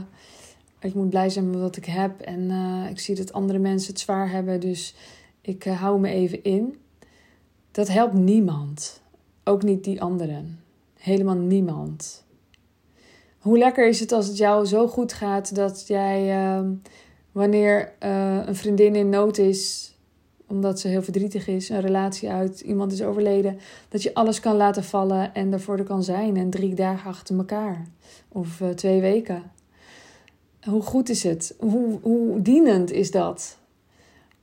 ik 0.80 0.94
moet 0.94 1.10
blij 1.10 1.30
zijn 1.30 1.50
met 1.50 1.60
wat 1.60 1.78
ik 1.78 1.86
heb 1.86 2.22
en 2.22 2.40
uh, 2.40 2.90
ik 2.90 3.00
zie 3.00 3.16
dat 3.16 3.34
andere 3.34 3.60
mensen 3.60 3.92
het 3.92 4.02
zwaar 4.02 4.32
hebben, 4.32 4.60
dus 4.60 4.96
ik 5.42 5.66
uh, 5.66 5.82
hou 5.82 6.00
me 6.00 6.10
even 6.10 6.44
in. 6.44 6.76
Dat 7.72 7.88
helpt 7.88 8.14
niemand. 8.14 9.02
Ook 9.44 9.64
niet 9.64 9.84
die 9.84 10.02
anderen. 10.02 10.60
Helemaal 10.98 11.36
niemand. 11.36 12.26
Hoe 13.40 13.58
lekker 13.58 13.88
is 13.88 14.00
het 14.00 14.12
als 14.12 14.28
het 14.28 14.38
jou 14.38 14.66
zo 14.66 14.88
goed 14.88 15.14
gaat 15.14 15.56
dat 15.56 15.88
jij, 15.88 16.64
wanneer 17.32 17.94
een 18.48 18.56
vriendin 18.56 18.96
in 18.96 19.10
nood 19.10 19.38
is, 19.38 19.92
omdat 20.52 20.80
ze 20.80 20.88
heel 20.88 21.02
verdrietig 21.02 21.48
is, 21.48 21.70
een 21.70 21.82
relatie 21.82 22.30
uit, 22.30 22.60
iemand 22.60 22.92
is 22.92 23.04
overleden, 23.04 23.60
dat 23.90 24.04
je 24.04 24.14
alles 24.14 24.40
kan 24.40 24.56
laten 24.56 24.84
vallen 24.84 25.34
en 25.34 25.54
ervoor 25.54 25.78
er 25.78 25.84
kan 25.84 26.04
zijn 26.04 26.38
en 26.38 26.50
drie 26.50 26.76
dagen 26.76 27.10
achter 27.10 27.38
elkaar 27.38 27.88
of 28.28 28.60
uh, 28.60 28.70
twee 28.70 29.02
weken. 29.02 29.44
Hoe 30.62 30.82
goed 30.82 31.10
is 31.10 31.24
het? 31.24 31.56
Hoe, 31.60 32.00
hoe 32.02 32.42
dienend 32.42 32.92
is 32.92 33.12
dat? 33.12 33.58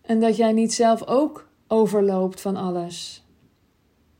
En 0.00 0.20
dat 0.20 0.36
jij 0.36 0.52
niet 0.52 0.74
zelf 0.74 1.06
ook 1.06 1.48
overloopt 1.66 2.40
van 2.40 2.56
alles. 2.56 3.24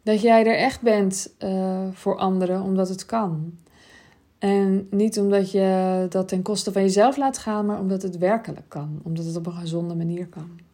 Dat 0.03 0.20
jij 0.20 0.46
er 0.46 0.57
echt 0.57 0.81
bent 0.81 1.35
uh, 1.38 1.87
voor 1.92 2.16
anderen 2.16 2.62
omdat 2.62 2.88
het 2.88 3.07
kan. 3.07 3.53
En 4.38 4.87
niet 4.90 5.18
omdat 5.18 5.51
je 5.51 6.07
dat 6.09 6.29
ten 6.29 6.42
koste 6.42 6.72
van 6.72 6.83
jezelf 6.83 7.16
laat 7.16 7.38
gaan, 7.38 7.66
maar 7.66 7.81
omdat 7.81 8.03
het 8.03 8.18
werkelijk 8.18 8.68
kan. 8.68 9.01
Omdat 9.03 9.24
het 9.24 9.37
op 9.37 9.46
een 9.46 9.53
gezonde 9.53 9.94
manier 9.94 10.27
kan. 10.27 10.66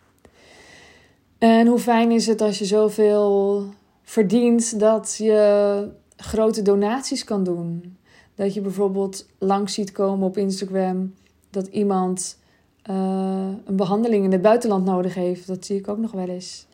En 1.45 1.67
hoe 1.67 1.79
fijn 1.79 2.11
is 2.11 2.27
het 2.27 2.41
als 2.41 2.59
je 2.59 2.65
zoveel 2.65 3.65
verdient 4.03 4.79
dat 4.79 5.17
je 5.17 5.89
grote 6.17 6.63
donaties 6.63 7.25
kan 7.25 7.45
doen. 7.45 7.97
Dat 8.35 8.55
je 8.55 8.61
bijvoorbeeld 8.61 9.27
langs 9.39 9.75
ziet 9.75 9.93
komen 9.93 10.27
op 10.27 10.37
Instagram 10.37 11.15
dat 11.51 11.67
iemand 11.67 12.39
een 12.83 13.77
behandeling 13.77 14.25
in 14.25 14.33
het 14.33 14.43
buitenland 14.43 14.85
nodig 14.85 15.15
heeft. 15.15 15.47
Dat 15.47 15.65
zie 15.65 15.79
ik 15.79 15.89
ook 15.89 15.99
nog 15.99 16.13
wel 16.13 16.29
eens. 16.29 16.67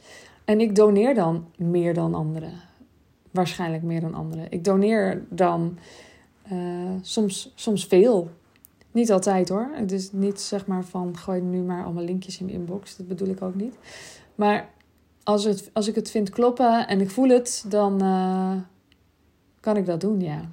En 0.44 0.61
ik 0.61 0.76
doneer 0.76 1.14
dan 1.14 1.46
meer 1.56 1.94
dan 1.94 2.14
anderen. 2.14 2.52
Waarschijnlijk 3.30 3.83
meer 3.83 4.00
dan 4.00 4.14
anderen. 4.14 4.46
Ik 4.50 4.64
doneer 4.64 5.24
dan 5.28 5.78
soms, 7.00 7.52
soms 7.54 7.87
veel. 7.87 8.30
Niet 8.92 9.12
altijd 9.12 9.48
hoor. 9.48 9.70
Is 9.87 10.12
niet 10.12 10.40
zeg 10.40 10.66
maar 10.66 10.85
van 10.85 11.16
gooi 11.16 11.40
nu 11.40 11.61
maar 11.61 11.85
allemaal 11.85 12.04
linkjes 12.04 12.40
in 12.40 12.46
de 12.46 12.52
inbox. 12.52 12.96
Dat 12.96 13.09
bedoel 13.09 13.28
ik 13.28 13.42
ook 13.42 13.54
niet. 13.54 13.74
Maar 14.40 14.70
als, 15.22 15.44
het, 15.44 15.70
als 15.72 15.88
ik 15.88 15.94
het 15.94 16.11
vind 16.11 16.31
kloppen 16.31 16.88
en 16.88 17.00
ik 17.00 17.11
voel 17.11 17.29
het, 17.29 17.64
dan 17.68 18.03
uh, 18.05 18.53
kan 19.61 19.76
ik 19.76 19.87
dat 19.87 20.00
doen, 20.00 20.20
ja. 20.20 20.50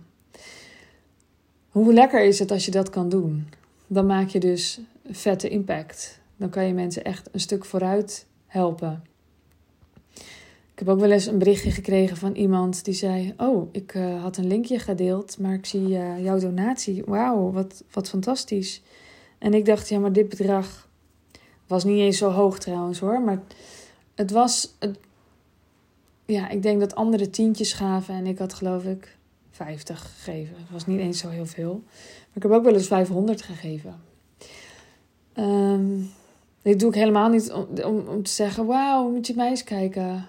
Hoe 1.69 1.93
lekker 1.93 2.23
is 2.23 2.39
het 2.39 2.51
als 2.51 2.65
je 2.65 2.71
dat 2.71 2.89
kan 2.89 3.09
doen? 3.09 3.47
Dan 3.87 4.05
maak 4.05 4.29
je 4.29 4.39
dus 4.39 4.79
vette 5.09 5.49
impact. 5.49 6.19
Dan 6.37 6.49
kan 6.49 6.65
je 6.65 6.73
mensen 6.73 7.03
echt 7.03 7.29
een 7.31 7.39
stuk 7.39 7.65
vooruit 7.65 8.25
helpen. 8.45 9.03
Ik 10.71 10.79
heb 10.79 10.87
ook 10.87 10.99
wel 10.99 11.11
eens 11.11 11.25
een 11.25 11.37
berichtje 11.37 11.71
gekregen 11.71 12.17
van 12.17 12.35
iemand 12.35 12.85
die 12.85 12.93
zei: 12.93 13.33
Oh, 13.37 13.69
ik 13.71 13.93
uh, 13.93 14.21
had 14.21 14.37
een 14.37 14.47
linkje 14.47 14.79
gedeeld, 14.79 15.39
maar 15.39 15.53
ik 15.53 15.65
zie 15.65 15.89
uh, 15.89 16.23
jouw 16.23 16.39
donatie. 16.39 17.03
Wauw, 17.05 17.51
wat, 17.51 17.83
wat 17.91 18.09
fantastisch. 18.09 18.81
En 19.37 19.53
ik 19.53 19.65
dacht: 19.65 19.89
Ja, 19.89 19.99
maar 19.99 20.13
dit 20.13 20.29
bedrag 20.29 20.87
was 21.67 21.83
niet 21.83 21.99
eens 21.99 22.17
zo 22.17 22.29
hoog 22.29 22.59
trouwens 22.59 22.99
hoor. 22.99 23.21
Maar 23.21 23.41
het 24.17 24.31
was. 24.31 24.75
Het, 24.79 24.99
ja, 26.25 26.49
ik 26.49 26.61
denk 26.61 26.79
dat 26.79 26.95
andere 26.95 27.29
tientjes 27.29 27.73
gaven 27.73 28.15
en 28.15 28.27
ik 28.27 28.37
had 28.37 28.53
geloof 28.53 28.83
ik 28.83 29.17
50 29.51 30.01
gegeven. 30.01 30.55
Het 30.57 30.71
was 30.71 30.85
niet 30.85 30.99
eens 30.99 31.19
zo 31.19 31.29
heel 31.29 31.45
veel. 31.45 31.83
Maar 31.83 32.33
ik 32.33 32.43
heb 32.43 32.51
ook 32.51 32.63
wel 32.63 32.73
eens 32.73 32.87
500 32.87 33.41
gegeven. 33.41 33.95
Um, 35.35 36.09
dit 36.61 36.79
doe 36.79 36.89
ik 36.89 36.95
helemaal 36.95 37.29
niet 37.29 37.51
om, 37.51 37.67
om, 37.83 38.07
om 38.07 38.23
te 38.23 38.31
zeggen: 38.31 38.65
Wauw, 38.65 39.09
moet 39.09 39.27
je 39.27 39.35
mij 39.35 39.49
eens 39.49 39.63
kijken 39.63 40.27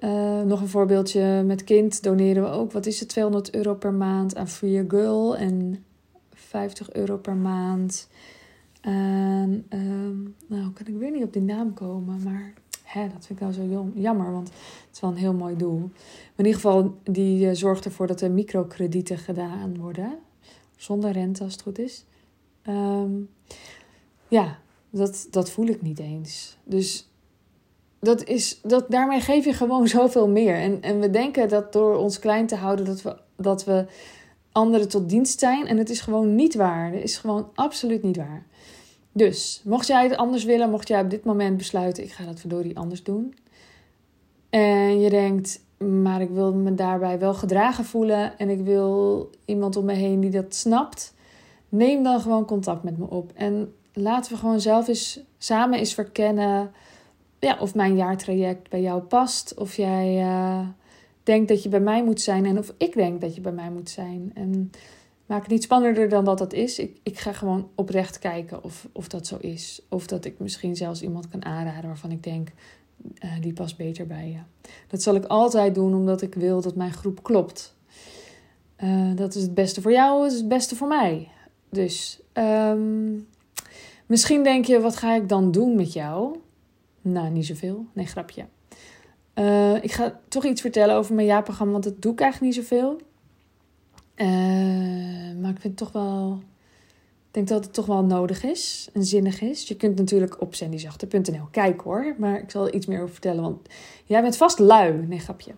uh, 0.00 0.42
nog 0.42 0.60
een 0.60 0.68
voorbeeldje 0.68 1.42
met 1.46 1.64
kind 1.64 2.02
doneren 2.02 2.42
we 2.42 2.48
ook. 2.48 2.72
Wat 2.72 2.86
is 2.86 3.00
het? 3.00 3.08
200 3.08 3.54
euro 3.54 3.74
per 3.74 3.92
maand 3.92 4.36
aan 4.36 4.48
Free 4.48 4.84
Girl 4.88 5.36
en 5.36 5.84
50 6.32 6.92
euro 6.92 7.16
per 7.16 7.36
maand. 7.36 8.08
En 8.80 9.66
uh, 9.70 9.80
nou 10.46 10.72
kan 10.72 10.86
ik 10.86 10.96
weer 10.96 11.10
niet 11.10 11.24
op 11.24 11.32
die 11.32 11.42
naam 11.42 11.74
komen, 11.74 12.22
maar 12.22 12.52
hè, 12.88 13.02
dat 13.02 13.26
vind 13.26 13.40
ik 13.40 13.40
nou 13.40 13.52
zo 13.52 13.90
jammer, 13.94 14.32
want 14.32 14.48
het 14.48 14.88
is 14.92 15.00
wel 15.00 15.10
een 15.10 15.16
heel 15.16 15.34
mooi 15.34 15.56
doel. 15.56 15.78
Maar 15.78 16.36
in 16.36 16.44
ieder 16.44 16.60
geval, 16.60 16.94
die 17.02 17.46
uh, 17.46 17.54
zorgt 17.54 17.84
ervoor 17.84 18.06
dat 18.06 18.20
er 18.20 18.30
microkredieten 18.30 19.18
gedaan 19.18 19.78
worden. 19.78 20.18
Zonder 20.76 21.10
rente 21.10 21.44
als 21.44 21.52
het 21.52 21.62
goed 21.62 21.78
is. 21.78 22.04
Um, 22.68 23.28
ja, 24.28 24.58
dat, 24.90 25.26
dat 25.30 25.50
voel 25.50 25.66
ik 25.66 25.82
niet 25.82 25.98
eens. 25.98 26.56
Dus 26.64 27.08
dat 28.00 28.24
is, 28.24 28.60
dat, 28.62 28.90
daarmee 28.90 29.20
geef 29.20 29.44
je 29.44 29.52
gewoon 29.52 29.88
zoveel 29.98 30.28
meer. 30.28 30.54
En, 30.54 30.82
en 30.82 31.00
we 31.00 31.10
denken 31.10 31.48
dat 31.48 31.72
door 31.72 31.96
ons 31.96 32.18
klein 32.18 32.46
te 32.46 32.56
houden, 32.56 32.84
dat 32.84 33.02
we, 33.02 33.16
dat 33.36 33.64
we 33.64 33.86
anderen 34.52 34.88
tot 34.88 35.08
dienst 35.08 35.38
zijn. 35.38 35.66
En 35.66 35.76
het 35.76 35.90
is 35.90 36.00
gewoon 36.00 36.34
niet 36.34 36.54
waar. 36.54 36.92
Het 36.92 37.02
is 37.02 37.16
gewoon 37.16 37.50
absoluut 37.54 38.02
niet 38.02 38.16
waar. 38.16 38.46
Dus, 39.18 39.60
mocht 39.64 39.86
jij 39.86 40.02
het 40.02 40.16
anders 40.16 40.44
willen, 40.44 40.70
mocht 40.70 40.88
jij 40.88 41.00
op 41.00 41.10
dit 41.10 41.24
moment 41.24 41.56
besluiten, 41.56 42.04
ik 42.04 42.12
ga 42.12 42.24
dat 42.24 42.40
verdorie 42.40 42.78
anders 42.78 43.02
doen. 43.02 43.34
En 44.50 45.00
je 45.00 45.10
denkt, 45.10 45.64
maar 45.78 46.20
ik 46.20 46.30
wil 46.30 46.54
me 46.54 46.74
daarbij 46.74 47.18
wel 47.18 47.34
gedragen 47.34 47.84
voelen 47.84 48.38
en 48.38 48.48
ik 48.48 48.60
wil 48.60 49.30
iemand 49.44 49.76
om 49.76 49.84
me 49.84 49.92
heen 49.92 50.20
die 50.20 50.30
dat 50.30 50.54
snapt. 50.54 51.14
Neem 51.68 52.02
dan 52.02 52.20
gewoon 52.20 52.44
contact 52.44 52.82
met 52.82 52.98
me 52.98 53.10
op. 53.10 53.32
En 53.34 53.74
laten 53.92 54.32
we 54.32 54.38
gewoon 54.38 54.60
zelf 54.60 54.88
eens 54.88 55.20
samen 55.38 55.78
eens 55.78 55.94
verkennen 55.94 56.70
ja, 57.38 57.56
of 57.60 57.74
mijn 57.74 57.96
jaartraject 57.96 58.68
bij 58.68 58.80
jou 58.80 59.02
past. 59.02 59.54
Of 59.54 59.76
jij 59.76 60.22
uh, 60.22 60.68
denkt 61.22 61.48
dat 61.48 61.62
je 61.62 61.68
bij 61.68 61.80
mij 61.80 62.04
moet 62.04 62.20
zijn 62.20 62.46
en 62.46 62.58
of 62.58 62.74
ik 62.76 62.94
denk 62.94 63.20
dat 63.20 63.34
je 63.34 63.40
bij 63.40 63.52
mij 63.52 63.70
moet 63.70 63.90
zijn. 63.90 64.30
En 64.34 64.70
maak 65.28 65.42
het 65.42 65.50
niet 65.50 65.62
spannender 65.62 66.08
dan 66.08 66.24
dat 66.24 66.38
dat 66.38 66.52
is. 66.52 66.78
Ik, 66.78 66.98
ik 67.02 67.18
ga 67.18 67.32
gewoon 67.32 67.68
oprecht 67.74 68.18
kijken 68.18 68.64
of, 68.64 68.88
of 68.92 69.08
dat 69.08 69.26
zo 69.26 69.36
is. 69.40 69.82
Of 69.88 70.06
dat 70.06 70.24
ik 70.24 70.38
misschien 70.38 70.76
zelfs 70.76 71.02
iemand 71.02 71.28
kan 71.28 71.44
aanraden 71.44 71.86
waarvan 71.86 72.10
ik 72.10 72.22
denk, 72.22 72.48
uh, 73.24 73.30
die 73.40 73.52
past 73.52 73.76
beter 73.76 74.06
bij 74.06 74.28
je. 74.28 74.68
Dat 74.88 75.02
zal 75.02 75.14
ik 75.14 75.24
altijd 75.24 75.74
doen 75.74 75.94
omdat 75.94 76.22
ik 76.22 76.34
wil 76.34 76.60
dat 76.60 76.74
mijn 76.74 76.92
groep 76.92 77.22
klopt. 77.22 77.76
Uh, 78.84 79.16
dat 79.16 79.34
is 79.34 79.42
het 79.42 79.54
beste 79.54 79.80
voor 79.80 79.92
jou, 79.92 80.22
dat 80.22 80.32
is 80.32 80.38
het 80.38 80.48
beste 80.48 80.76
voor 80.76 80.88
mij. 80.88 81.28
Dus 81.68 82.20
um, 82.34 83.28
misschien 84.06 84.42
denk 84.42 84.64
je, 84.64 84.80
wat 84.80 84.96
ga 84.96 85.14
ik 85.14 85.28
dan 85.28 85.50
doen 85.50 85.76
met 85.76 85.92
jou? 85.92 86.36
Nou, 87.02 87.30
niet 87.30 87.46
zoveel. 87.46 87.86
Nee, 87.92 88.06
grapje. 88.06 88.44
Uh, 89.34 89.84
ik 89.84 89.92
ga 89.92 90.20
toch 90.28 90.44
iets 90.44 90.60
vertellen 90.60 90.96
over 90.96 91.14
mijn 91.14 91.26
jaarprogramma, 91.26 91.72
want 91.72 91.84
dat 91.84 92.02
doe 92.02 92.12
ik 92.12 92.20
eigenlijk 92.20 92.54
niet 92.54 92.64
zoveel. 92.64 93.00
Uh, 94.18 95.40
maar 95.40 95.50
ik 95.50 95.60
vind 95.60 95.62
het 95.62 95.76
toch 95.76 95.92
wel. 95.92 96.42
Ik 97.28 97.34
denk 97.34 97.48
dat 97.48 97.64
het 97.64 97.74
toch 97.74 97.86
wel 97.86 98.04
nodig 98.04 98.42
is 98.42 98.88
en 98.92 99.04
zinnig 99.04 99.40
is. 99.40 99.68
Je 99.68 99.76
kunt 99.76 99.98
natuurlijk 99.98 100.40
op 100.40 100.54
sandyzachte.nl 100.54 101.48
kijken 101.50 101.82
hoor. 101.82 102.14
Maar 102.18 102.42
ik 102.42 102.50
zal 102.50 102.66
er 102.66 102.74
iets 102.74 102.86
meer 102.86 103.00
over 103.00 103.12
vertellen. 103.12 103.42
Want 103.42 103.68
jij 104.04 104.22
bent 104.22 104.36
vast 104.36 104.58
lui. 104.58 105.06
Nee, 105.06 105.18
grapje. 105.18 105.52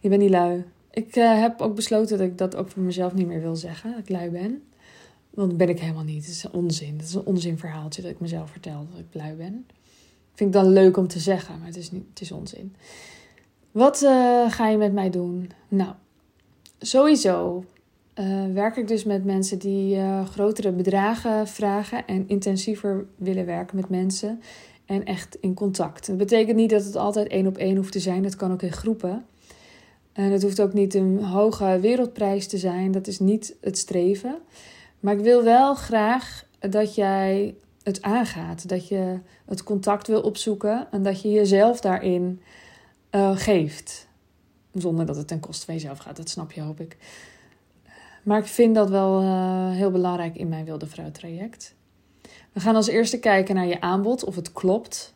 Je 0.00 0.08
bent 0.08 0.20
niet 0.20 0.30
lui. 0.30 0.64
Ik 0.90 1.16
uh, 1.16 1.40
heb 1.40 1.60
ook 1.60 1.74
besloten 1.74 2.18
dat 2.18 2.26
ik 2.26 2.38
dat 2.38 2.56
ook 2.56 2.70
voor 2.70 2.82
mezelf 2.82 3.14
niet 3.14 3.26
meer 3.26 3.40
wil 3.40 3.56
zeggen. 3.56 3.90
Dat 3.90 4.00
ik 4.00 4.08
lui 4.08 4.30
ben. 4.30 4.62
Want 5.30 5.48
dat 5.48 5.58
ben 5.58 5.68
ik 5.68 5.80
helemaal 5.80 6.04
niet. 6.04 6.26
Het 6.26 6.34
is 6.34 6.50
onzin. 6.50 6.96
Het 6.96 7.08
is 7.08 7.14
een 7.14 7.24
onzinverhaaltje 7.24 8.02
dat 8.02 8.10
ik 8.10 8.20
mezelf 8.20 8.50
vertel 8.50 8.86
dat 8.90 8.98
ik 8.98 9.06
lui 9.12 9.34
ben. 9.34 9.66
Vind 10.34 10.54
ik 10.54 10.62
dan 10.62 10.72
leuk 10.72 10.96
om 10.96 11.08
te 11.08 11.18
zeggen, 11.18 11.58
maar 11.58 11.66
het 11.66 11.76
is, 11.76 11.90
niet, 11.90 12.04
het 12.10 12.20
is 12.20 12.32
onzin. 12.32 12.74
Wat 13.72 14.02
uh, 14.02 14.50
ga 14.50 14.68
je 14.68 14.76
met 14.76 14.92
mij 14.92 15.10
doen? 15.10 15.50
Nou, 15.68 15.92
sowieso 16.78 17.64
uh, 18.20 18.52
werk 18.52 18.76
ik 18.76 18.88
dus 18.88 19.04
met 19.04 19.24
mensen 19.24 19.58
die 19.58 19.96
uh, 19.96 20.26
grotere 20.26 20.72
bedragen 20.72 21.48
vragen 21.48 22.06
en 22.06 22.28
intensiever 22.28 23.06
willen 23.16 23.46
werken 23.46 23.76
met 23.76 23.88
mensen 23.88 24.40
en 24.86 25.04
echt 25.04 25.36
in 25.40 25.54
contact. 25.54 26.06
Dat 26.06 26.16
betekent 26.16 26.56
niet 26.56 26.70
dat 26.70 26.84
het 26.84 26.96
altijd 26.96 27.28
één 27.28 27.46
op 27.46 27.56
één 27.56 27.76
hoeft 27.76 27.92
te 27.92 28.00
zijn, 28.00 28.22
dat 28.22 28.36
kan 28.36 28.52
ook 28.52 28.62
in 28.62 28.72
groepen. 28.72 29.24
En 30.12 30.30
het 30.32 30.42
hoeft 30.42 30.60
ook 30.60 30.72
niet 30.72 30.94
een 30.94 31.22
hoge 31.22 31.78
wereldprijs 31.80 32.46
te 32.46 32.58
zijn, 32.58 32.92
dat 32.92 33.06
is 33.06 33.18
niet 33.18 33.56
het 33.60 33.78
streven. 33.78 34.38
Maar 35.00 35.14
ik 35.14 35.24
wil 35.24 35.44
wel 35.44 35.74
graag 35.74 36.46
dat 36.58 36.94
jij 36.94 37.54
het 37.82 38.02
aangaat. 38.02 38.68
Dat 38.68 38.88
je 38.88 39.18
het 39.44 39.62
contact 39.62 40.06
wil 40.06 40.20
opzoeken 40.20 40.88
en 40.90 41.02
dat 41.02 41.22
je 41.22 41.30
jezelf 41.30 41.80
daarin 41.80 42.40
uh, 43.10 43.36
geeft. 43.36 44.06
Zonder 44.72 45.06
dat 45.06 45.16
het 45.16 45.28
ten 45.28 45.40
koste 45.40 45.64
van 45.64 45.74
jezelf 45.74 45.98
gaat, 45.98 46.16
dat 46.16 46.28
snap 46.28 46.52
je, 46.52 46.60
hoop 46.60 46.80
ik. 46.80 46.96
Maar 48.28 48.38
ik 48.38 48.46
vind 48.46 48.74
dat 48.74 48.90
wel 48.90 49.22
uh, 49.22 49.70
heel 49.70 49.90
belangrijk 49.90 50.36
in 50.36 50.48
mijn 50.48 50.64
Wilde 50.64 50.86
Vrouw 50.86 51.10
traject. 51.10 51.74
We 52.52 52.60
gaan 52.60 52.74
als 52.74 52.86
eerste 52.86 53.18
kijken 53.18 53.54
naar 53.54 53.66
je 53.66 53.80
aanbod, 53.80 54.24
of 54.24 54.36
het 54.36 54.52
klopt, 54.52 55.14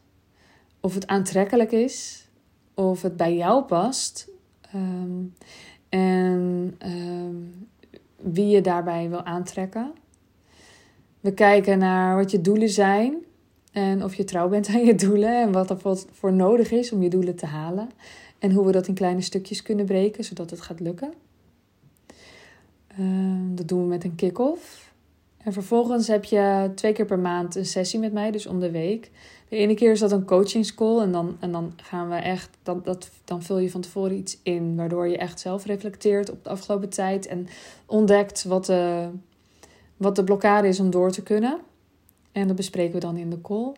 of 0.81 0.95
het 0.95 1.07
aantrekkelijk 1.07 1.73
is, 1.73 2.29
of 2.75 3.03
het 3.03 3.17
bij 3.17 3.37
jou 3.37 3.65
past. 3.65 4.29
Um, 4.75 5.35
en 5.89 6.75
um, 6.87 7.69
wie 8.17 8.47
je 8.47 8.61
daarbij 8.61 9.09
wil 9.09 9.25
aantrekken. 9.25 9.93
We 11.21 11.35
kijken 11.35 11.79
naar 11.79 12.17
wat 12.17 12.31
je 12.31 12.41
doelen 12.41 12.71
zijn 12.71 13.15
en 13.73 14.05
of 14.05 14.15
je 14.15 14.25
trouw 14.25 14.49
bent 14.49 14.69
aan 14.69 14.85
je 14.85 14.95
doelen 14.95 15.41
en 15.41 15.53
wat 15.53 15.71
er 15.71 15.99
voor 16.13 16.33
nodig 16.33 16.71
is 16.71 16.93
om 16.93 17.03
je 17.03 17.11
doelen 17.11 17.37
te 17.37 17.47
halen. 17.47 17.89
En 18.39 18.53
hoe 18.53 18.67
we 18.67 18.73
dat 18.73 18.87
in 18.87 18.95
kleine 18.95 19.21
stukjes 19.21 19.63
kunnen 19.63 19.87
breken 19.87 20.25
zodat 20.25 20.51
het 20.51 20.61
gaat 20.61 20.81
lukken. 20.81 21.13
Ehm, 22.99 23.55
dat 23.55 23.69
doen 23.69 23.81
we 23.81 23.87
met 23.87 24.05
een 24.05 24.15
kick-off. 24.15 24.93
En 25.37 25.53
vervolgens 25.53 26.09
heb 26.09 26.25
je 26.25 26.71
twee 26.75 26.93
keer 26.93 27.07
per 27.07 27.19
maand 27.19 27.57
een 27.57 27.67
sessie 27.67 27.99
met 27.99 28.13
mij, 28.13 28.31
dus 28.31 28.47
om 28.47 28.61
de 28.61 28.71
week. 28.71 29.11
De 29.49 29.57
ene 29.57 29.75
keer 29.75 29.93
is 29.93 30.01
dat 30.01 30.13
een 30.13 30.25
coaching 30.25 30.67
school 30.67 31.03
en 31.03 31.13
dan, 31.13 31.37
en 31.41 31.53
dan 31.53 31.73
gaan 31.77 32.09
we 32.09 32.15
echt, 32.15 32.51
dat, 32.63 32.85
dat, 32.85 33.11
dan 33.25 33.43
vul 33.43 33.59
je 33.59 33.71
van 33.71 33.81
tevoren 33.81 34.17
iets 34.17 34.39
in, 34.43 34.77
waardoor 34.77 35.09
je 35.09 35.19
echt 35.19 35.41
zelf 35.41 35.65
reflecteert 35.65 36.31
op 36.31 36.45
de 36.45 36.51
afgelopen 36.51 36.89
tijd 36.89 37.27
en 37.27 37.47
ontdekt 37.87 38.45
wat 38.45 38.67
de 38.67 39.09
wat 40.03 40.17
de 40.17 40.25
blokkade 40.25 40.69
is 40.69 40.81
om 40.81 40.91
door 40.91 41.11
te 41.11 41.23
kunnen. 41.23 41.61
En 42.33 42.47
dat 42.47 42.57
bespreken 42.57 42.95
we 42.95 43.01
dan 43.01 43.17
in 43.17 43.31
de 43.31 43.41
call. 43.41 43.73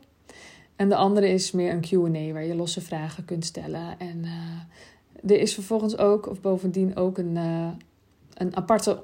En 0.77 0.88
de 0.88 0.96
andere 0.96 1.29
is 1.29 1.50
meer 1.50 1.72
een 1.72 1.85
QA 1.85 2.33
waar 2.33 2.44
je 2.44 2.55
losse 2.55 2.81
vragen 2.81 3.24
kunt 3.24 3.44
stellen. 3.44 3.98
En 3.98 4.24
uh, 4.24 5.31
er 5.31 5.40
is 5.40 5.55
vervolgens 5.55 5.98
ook, 5.98 6.29
of 6.29 6.40
bovendien 6.40 6.96
ook, 6.96 7.18
een, 7.18 7.37
uh, 7.37 7.68
een 8.35 8.57
aparte 8.57 9.03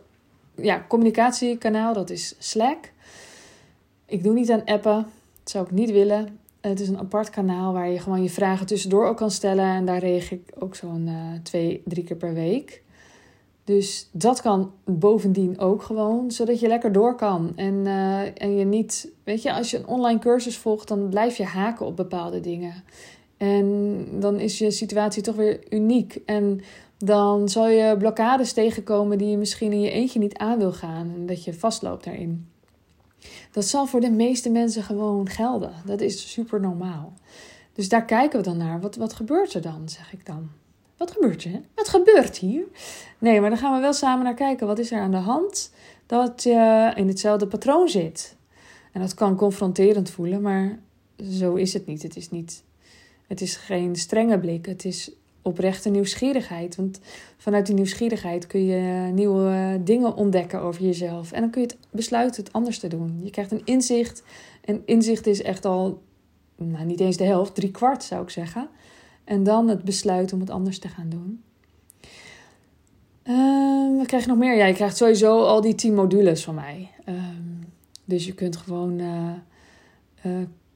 ja, 0.54 0.84
communicatiekanaal. 0.88 1.94
Dat 1.94 2.10
is 2.10 2.34
Slack. 2.38 2.92
Ik 4.06 4.22
doe 4.22 4.34
niet 4.34 4.50
aan 4.50 4.64
appen. 4.64 5.06
Dat 5.42 5.50
zou 5.50 5.64
ik 5.64 5.70
niet 5.70 5.90
willen. 5.90 6.38
Het 6.60 6.80
is 6.80 6.88
een 6.88 6.98
apart 6.98 7.30
kanaal 7.30 7.72
waar 7.72 7.90
je 7.90 7.98
gewoon 7.98 8.22
je 8.22 8.30
vragen 8.30 8.66
tussendoor 8.66 9.06
ook 9.06 9.16
kan 9.16 9.30
stellen. 9.30 9.64
En 9.64 9.84
daar 9.84 9.98
reageer 9.98 10.38
ik 10.46 10.62
ook 10.62 10.74
zo'n 10.74 11.06
uh, 11.06 11.14
twee, 11.42 11.82
drie 11.84 12.04
keer 12.04 12.16
per 12.16 12.34
week. 12.34 12.82
Dus 13.64 14.08
dat 14.12 14.40
kan 14.40 14.72
bovendien 14.84 15.58
ook 15.58 15.82
gewoon, 15.82 16.30
zodat 16.30 16.60
je 16.60 16.68
lekker 16.68 16.92
door 16.92 17.14
kan. 17.14 17.52
En, 17.56 17.74
uh, 17.74 18.42
en 18.42 18.56
je 18.56 18.64
niet, 18.64 19.12
weet 19.24 19.42
je, 19.42 19.52
als 19.52 19.70
je 19.70 19.78
een 19.78 19.86
online 19.86 20.18
cursus 20.18 20.58
volgt, 20.58 20.88
dan 20.88 21.08
blijf 21.08 21.36
je 21.36 21.44
haken 21.44 21.86
op 21.86 21.96
bepaalde 21.96 22.40
dingen. 22.40 22.84
En 23.36 24.06
dan 24.12 24.38
is 24.38 24.58
je 24.58 24.70
situatie 24.70 25.22
toch 25.22 25.36
weer 25.36 25.72
uniek. 25.72 26.18
En 26.26 26.60
dan 27.04 27.48
zal 27.48 27.68
je 27.68 27.96
blokkades 27.98 28.52
tegenkomen 28.52 29.18
die 29.18 29.28
je 29.28 29.36
misschien 29.36 29.72
in 29.72 29.80
je 29.80 29.90
eentje 29.90 30.18
niet 30.18 30.38
aan 30.38 30.58
wil 30.58 30.72
gaan. 30.72 31.12
En 31.14 31.26
dat 31.26 31.44
je 31.44 31.54
vastloopt 31.54 32.04
daarin. 32.04 32.48
Dat 33.52 33.64
zal 33.64 33.86
voor 33.86 34.00
de 34.00 34.10
meeste 34.10 34.50
mensen 34.50 34.82
gewoon 34.82 35.28
gelden. 35.28 35.72
Dat 35.84 36.00
is 36.00 36.32
super 36.32 36.60
normaal. 36.60 37.12
Dus 37.72 37.88
daar 37.88 38.04
kijken 38.04 38.38
we 38.38 38.44
dan 38.44 38.56
naar. 38.56 38.80
Wat, 38.80 38.96
wat 38.96 39.12
gebeurt 39.12 39.54
er 39.54 39.62
dan, 39.62 39.88
zeg 39.88 40.12
ik 40.12 40.26
dan? 40.26 40.50
Wat 40.96 41.10
gebeurt 41.10 41.44
er? 41.44 41.62
Wat 41.74 41.88
gebeurt 41.88 42.38
hier? 42.38 42.64
Nee, 43.18 43.40
maar 43.40 43.50
dan 43.50 43.58
gaan 43.58 43.74
we 43.74 43.80
wel 43.80 43.92
samen 43.92 44.24
naar 44.24 44.34
kijken. 44.34 44.66
Wat 44.66 44.78
is 44.78 44.92
er 44.92 45.00
aan 45.00 45.10
de 45.10 45.16
hand 45.16 45.72
dat 46.06 46.42
je 46.42 46.92
in 46.94 47.08
hetzelfde 47.08 47.46
patroon 47.46 47.88
zit? 47.88 48.36
En 48.92 49.00
dat 49.00 49.14
kan 49.14 49.36
confronterend 49.36 50.10
voelen, 50.10 50.40
maar 50.42 50.78
zo 51.30 51.54
is 51.54 51.72
het 51.72 51.86
niet. 51.86 52.02
Het 52.02 52.16
is, 52.16 52.30
niet, 52.30 52.62
het 53.26 53.40
is 53.40 53.56
geen 53.56 53.96
strenge 53.96 54.38
blik. 54.38 54.66
Het 54.66 54.84
is 54.84 55.10
oprechte 55.42 55.88
nieuwsgierigheid. 55.88 56.76
Want 56.76 57.00
vanuit 57.36 57.66
die 57.66 57.74
nieuwsgierigheid 57.74 58.46
kun 58.46 58.64
je 58.64 59.12
nieuwe 59.12 59.80
dingen 59.84 60.16
ontdekken 60.16 60.60
over 60.60 60.82
jezelf. 60.82 61.32
En 61.32 61.40
dan 61.40 61.50
kun 61.50 61.60
je 61.60 61.66
het 61.66 61.76
besluiten 61.90 62.44
het 62.44 62.52
anders 62.52 62.78
te 62.78 62.88
doen. 62.88 63.20
Je 63.22 63.30
krijgt 63.30 63.52
een 63.52 63.64
inzicht. 63.64 64.22
En 64.64 64.82
inzicht 64.84 65.26
is 65.26 65.42
echt 65.42 65.64
al, 65.64 66.02
nou 66.56 66.84
niet 66.84 67.00
eens 67.00 67.16
de 67.16 67.24
helft, 67.24 67.54
drie 67.54 67.70
kwart 67.70 68.02
zou 68.02 68.22
ik 68.22 68.30
zeggen. 68.30 68.68
En 69.24 69.42
dan 69.42 69.68
het 69.68 69.84
besluit 69.84 70.32
om 70.32 70.40
het 70.40 70.50
anders 70.50 70.78
te 70.78 70.88
gaan 70.88 71.08
doen. 71.08 71.42
Um, 73.24 73.96
wat 73.96 74.06
krijg 74.06 74.22
je 74.22 74.28
nog 74.28 74.38
meer? 74.38 74.56
Ja, 74.56 74.66
je 74.66 74.74
krijgt 74.74 74.96
sowieso 74.96 75.44
al 75.44 75.60
die 75.60 75.74
tien 75.74 75.94
modules 75.94 76.44
van 76.44 76.54
mij. 76.54 76.90
Um, 77.08 77.58
dus 78.04 78.26
je 78.26 78.32
kunt 78.32 78.56
gewoon 78.56 78.98
uh, 78.98 79.32
uh, 80.26 80.32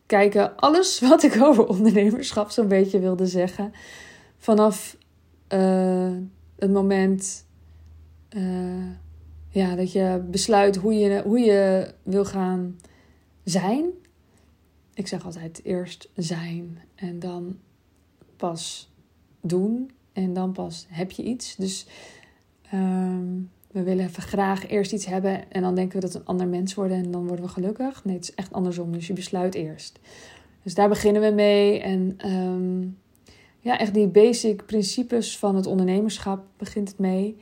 kijken. 0.06 0.56
Alles 0.56 1.00
wat 1.00 1.22
ik 1.22 1.42
over 1.42 1.66
ondernemerschap 1.66 2.50
zo'n 2.50 2.68
beetje 2.68 2.98
wilde 2.98 3.26
zeggen. 3.26 3.72
Vanaf 4.44 4.96
uh, 5.48 6.16
het 6.56 6.70
moment 6.70 7.46
ja, 9.48 9.74
dat 9.74 9.92
je 9.92 10.24
besluit 10.30 10.76
hoe 10.76 10.94
je, 10.94 11.22
hoe 11.22 11.38
je 11.38 11.94
wil 12.02 12.24
gaan 12.24 12.78
zijn. 13.44 13.84
Ik 14.94 15.06
zeg 15.06 15.24
altijd 15.24 15.60
eerst 15.64 16.08
zijn 16.16 16.78
en 16.94 17.18
dan 17.18 17.58
pas 18.36 18.92
doen 19.40 19.90
en 20.12 20.32
dan 20.32 20.52
pas 20.52 20.86
heb 20.88 21.10
je 21.10 21.22
iets. 21.22 21.56
Dus 21.56 21.86
um, 22.74 23.50
we 23.70 23.82
willen 23.82 24.04
even 24.04 24.22
graag 24.22 24.68
eerst 24.68 24.92
iets 24.92 25.06
hebben 25.06 25.52
en 25.52 25.62
dan 25.62 25.74
denken 25.74 25.94
we 25.94 26.02
dat 26.02 26.12
we 26.12 26.18
een 26.18 26.24
ander 26.24 26.48
mens 26.48 26.74
worden 26.74 26.96
en 26.96 27.10
dan 27.10 27.26
worden 27.26 27.44
we 27.44 27.50
gelukkig. 27.50 28.04
Nee, 28.04 28.14
het 28.14 28.24
is 28.24 28.34
echt 28.34 28.52
andersom. 28.52 28.92
Dus 28.92 29.06
je 29.06 29.12
besluit 29.12 29.54
eerst. 29.54 29.98
Dus 30.62 30.74
daar 30.74 30.88
beginnen 30.88 31.22
we 31.22 31.30
mee. 31.30 31.80
En 31.80 32.30
um, 32.32 33.02
ja, 33.64 33.78
echt 33.78 33.94
die 33.94 34.06
basic 34.06 34.66
principes 34.66 35.38
van 35.38 35.56
het 35.56 35.66
ondernemerschap 35.66 36.44
begint 36.56 36.88
het 36.88 36.98
mee. 36.98 37.36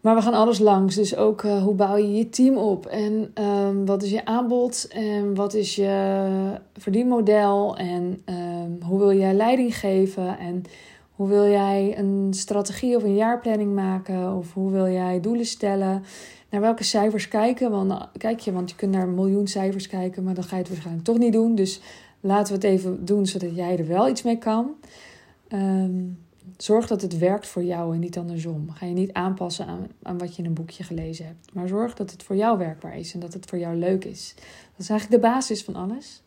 Maar 0.00 0.14
we 0.14 0.22
gaan 0.22 0.34
alles 0.34 0.58
langs. 0.58 0.94
Dus 0.94 1.16
ook 1.16 1.42
uh, 1.42 1.62
hoe 1.62 1.74
bouw 1.74 1.96
je 1.96 2.14
je 2.14 2.28
team 2.28 2.56
op? 2.56 2.86
En 2.86 3.32
um, 3.44 3.86
wat 3.86 4.02
is 4.02 4.10
je 4.10 4.24
aanbod? 4.24 4.88
En 4.88 5.34
wat 5.34 5.54
is 5.54 5.74
je 5.74 6.20
verdienmodel? 6.76 7.76
En 7.76 8.22
um, 8.24 8.78
hoe 8.82 8.98
wil 8.98 9.12
jij 9.12 9.34
leiding 9.34 9.78
geven? 9.78 10.38
En 10.38 10.62
hoe 11.14 11.28
wil 11.28 11.48
jij 11.48 11.98
een 11.98 12.28
strategie 12.30 12.96
of 12.96 13.02
een 13.02 13.16
jaarplanning 13.16 13.74
maken? 13.74 14.36
Of 14.36 14.52
hoe 14.52 14.70
wil 14.70 14.88
jij 14.88 15.20
doelen 15.20 15.46
stellen? 15.46 16.02
Naar 16.50 16.60
welke 16.60 16.84
cijfers 16.84 17.28
kijken? 17.28 17.70
Want, 17.70 18.08
kijk 18.16 18.40
je, 18.40 18.52
want 18.52 18.70
je 18.70 18.76
kunt 18.76 18.92
naar 18.92 19.02
een 19.02 19.14
miljoen 19.14 19.46
cijfers 19.46 19.86
kijken, 19.86 20.24
maar 20.24 20.34
dan 20.34 20.44
ga 20.44 20.56
je 20.56 20.62
het 20.62 20.70
waarschijnlijk 20.70 21.06
toch 21.06 21.18
niet 21.18 21.32
doen. 21.32 21.54
Dus 21.54 21.80
laten 22.20 22.46
we 22.46 22.66
het 22.66 22.76
even 22.76 23.04
doen 23.04 23.26
zodat 23.26 23.56
jij 23.56 23.78
er 23.78 23.86
wel 23.86 24.08
iets 24.08 24.22
mee 24.22 24.38
kan. 24.38 24.70
Um, 25.52 26.18
Zorg 26.56 26.86
dat 26.86 27.02
het 27.02 27.18
werkt 27.18 27.46
voor 27.46 27.64
jou 27.64 27.94
en 27.94 28.00
niet 28.00 28.18
andersom. 28.18 28.70
Ga 28.70 28.86
je 28.86 28.92
niet 28.92 29.12
aanpassen 29.12 29.66
aan, 29.66 29.86
aan 30.02 30.18
wat 30.18 30.36
je 30.36 30.42
in 30.42 30.48
een 30.48 30.54
boekje 30.54 30.82
gelezen 30.82 31.26
hebt. 31.26 31.54
Maar 31.54 31.68
zorg 31.68 31.94
dat 31.94 32.10
het 32.10 32.22
voor 32.22 32.36
jou 32.36 32.58
werkbaar 32.58 32.98
is 32.98 33.14
en 33.14 33.20
dat 33.20 33.32
het 33.32 33.46
voor 33.46 33.58
jou 33.58 33.76
leuk 33.76 34.04
is. 34.04 34.34
Dat 34.36 34.80
is 34.80 34.90
eigenlijk 34.90 35.22
de 35.22 35.28
basis 35.28 35.64
van 35.64 35.74
alles. 35.74 36.22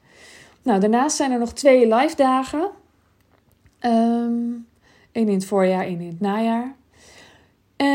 Nou, 0.61 0.79
daarnaast 0.79 1.15
zijn 1.15 1.31
er 1.31 1.39
nog 1.39 1.53
twee 1.53 1.95
live 1.95 2.15
dagen. 2.15 2.69
Um, 3.79 4.67
Eén 5.11 5.27
in 5.27 5.33
het 5.33 5.45
voorjaar, 5.45 5.83
één 5.83 5.99
in 5.99 6.07
het 6.07 6.19
najaar. 6.19 6.75
En 7.75 7.91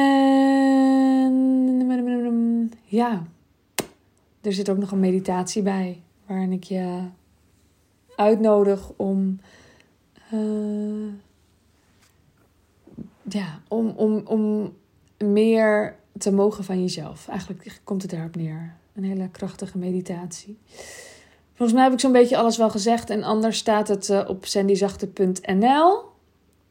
ja, 2.85 3.23
er 4.41 4.53
zit 4.53 4.69
ook 4.69 4.79
nog 4.79 4.91
een 4.91 5.01
meditatie 5.01 5.63
bij. 5.63 6.03
Waarin 6.27 6.53
ik 6.53 6.65
je 6.65 7.01
uitnodig 8.17 8.93
om... 8.97 9.41
Uh, 10.33 11.13
ja, 13.23 13.61
om, 13.69 13.89
om, 13.89 14.23
om 14.27 14.73
meer 15.19 15.97
te 16.19 16.33
mogen 16.33 16.65
van 16.65 16.81
jezelf. 16.81 17.29
Eigenlijk 17.29 17.81
komt 17.85 18.03
het 18.03 18.11
daarop 18.11 18.37
neer. 18.37 18.75
Een 18.95 19.05
hele 19.05 19.29
krachtige 19.29 19.79
meditatie. 19.79 20.59
Volgens 21.55 21.73
mij 21.73 21.83
heb 21.83 21.93
ik 21.93 22.01
zo'n 22.01 22.13
beetje 22.13 22.37
alles 22.37 22.57
wel 22.57 22.71
gezegd. 22.71 23.11
En 23.11 23.23
anders 23.23 23.59
staat 23.59 23.89
het 23.89 24.09
uh, 24.09 24.25
op 24.29 24.47
sandyzachte.nl. 24.47 26.05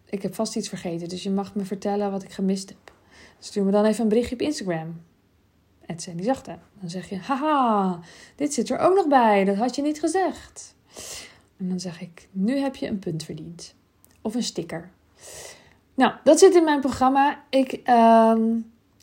Ik 0.05 0.21
heb 0.21 0.35
vast 0.35 0.55
iets 0.55 0.69
vergeten, 0.69 1.09
dus 1.09 1.23
je 1.23 1.29
mag 1.29 1.55
me 1.55 1.65
vertellen 1.65 2.11
wat 2.11 2.23
ik 2.23 2.31
gemist 2.31 2.69
heb. 2.69 2.93
Stuur 3.39 3.63
me 3.63 3.71
dan 3.71 3.85
even 3.85 4.03
een 4.03 4.09
berichtje 4.09 4.35
op 4.35 4.41
Instagram. 4.41 5.01
Sandyzachte. 5.95 6.57
Dan 6.79 6.89
zeg 6.89 7.09
je, 7.09 7.17
haha, 7.17 7.99
dit 8.35 8.53
zit 8.53 8.69
er 8.69 8.77
ook 8.77 8.95
nog 8.95 9.07
bij. 9.07 9.43
Dat 9.43 9.55
had 9.55 9.75
je 9.75 9.81
niet 9.81 9.99
gezegd. 9.99 10.75
En 11.57 11.69
dan 11.69 11.79
zeg 11.79 12.01
ik, 12.01 12.27
nu 12.31 12.57
heb 12.57 12.75
je 12.75 12.87
een 12.87 12.99
punt 12.99 13.23
verdiend. 13.23 13.75
Of 14.21 14.35
een 14.35 14.43
sticker. 14.43 14.89
Nou, 15.93 16.13
dat 16.23 16.39
zit 16.39 16.55
in 16.55 16.63
mijn 16.63 16.79
programma. 16.79 17.43
Ik, 17.49 17.81
uh, 17.89 18.35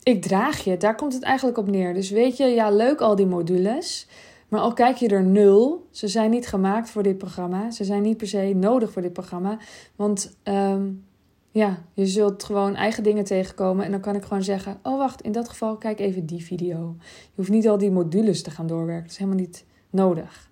ik 0.03 0.21
draag 0.21 0.63
je. 0.63 0.77
Daar 0.77 0.95
komt 0.95 1.13
het 1.13 1.23
eigenlijk 1.23 1.57
op 1.57 1.67
neer. 1.69 1.93
Dus 1.93 2.09
weet 2.09 2.37
je, 2.37 2.45
ja, 2.45 2.69
leuk 2.69 3.01
al 3.01 3.15
die 3.15 3.25
modules. 3.25 4.07
Maar 4.47 4.61
al 4.61 4.73
kijk 4.73 4.95
je 4.95 5.07
er 5.07 5.23
nul, 5.23 5.87
ze 5.91 6.07
zijn 6.07 6.29
niet 6.29 6.47
gemaakt 6.47 6.89
voor 6.89 7.03
dit 7.03 7.17
programma. 7.17 7.71
Ze 7.71 7.83
zijn 7.83 8.01
niet 8.01 8.17
per 8.17 8.27
se 8.27 8.53
nodig 8.55 8.91
voor 8.91 9.01
dit 9.01 9.13
programma. 9.13 9.57
Want 9.95 10.37
um, 10.43 11.05
ja, 11.51 11.83
je 11.93 12.05
zult 12.05 12.43
gewoon 12.43 12.75
eigen 12.75 13.03
dingen 13.03 13.23
tegenkomen. 13.23 13.85
En 13.85 13.91
dan 13.91 13.99
kan 13.99 14.15
ik 14.15 14.23
gewoon 14.23 14.43
zeggen: 14.43 14.79
Oh, 14.83 14.97
wacht, 14.97 15.21
in 15.21 15.31
dat 15.31 15.49
geval 15.49 15.77
kijk 15.77 15.99
even 15.99 16.25
die 16.25 16.43
video. 16.43 16.95
Je 16.99 17.31
hoeft 17.35 17.49
niet 17.49 17.67
al 17.67 17.77
die 17.77 17.91
modules 17.91 18.41
te 18.43 18.51
gaan 18.51 18.67
doorwerken. 18.67 19.03
Dat 19.03 19.11
is 19.11 19.17
helemaal 19.17 19.39
niet 19.39 19.65
nodig. 19.89 20.49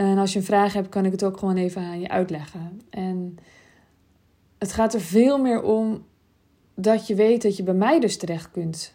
En 0.00 0.18
als 0.18 0.32
je 0.32 0.38
een 0.38 0.44
vraag 0.44 0.72
hebt, 0.72 0.88
kan 0.88 1.04
ik 1.04 1.12
het 1.12 1.24
ook 1.24 1.36
gewoon 1.36 1.56
even 1.56 1.82
aan 1.82 2.00
je 2.00 2.08
uitleggen. 2.08 2.80
En 2.90 3.38
het 4.58 4.72
gaat 4.72 4.94
er 4.94 5.00
veel 5.00 5.38
meer 5.38 5.62
om 5.62 6.04
dat 6.74 7.06
je 7.06 7.14
weet 7.14 7.42
dat 7.42 7.56
je 7.56 7.62
bij 7.62 7.74
mij 7.74 8.00
dus 8.00 8.16
terecht 8.16 8.50
kunt. 8.50 8.94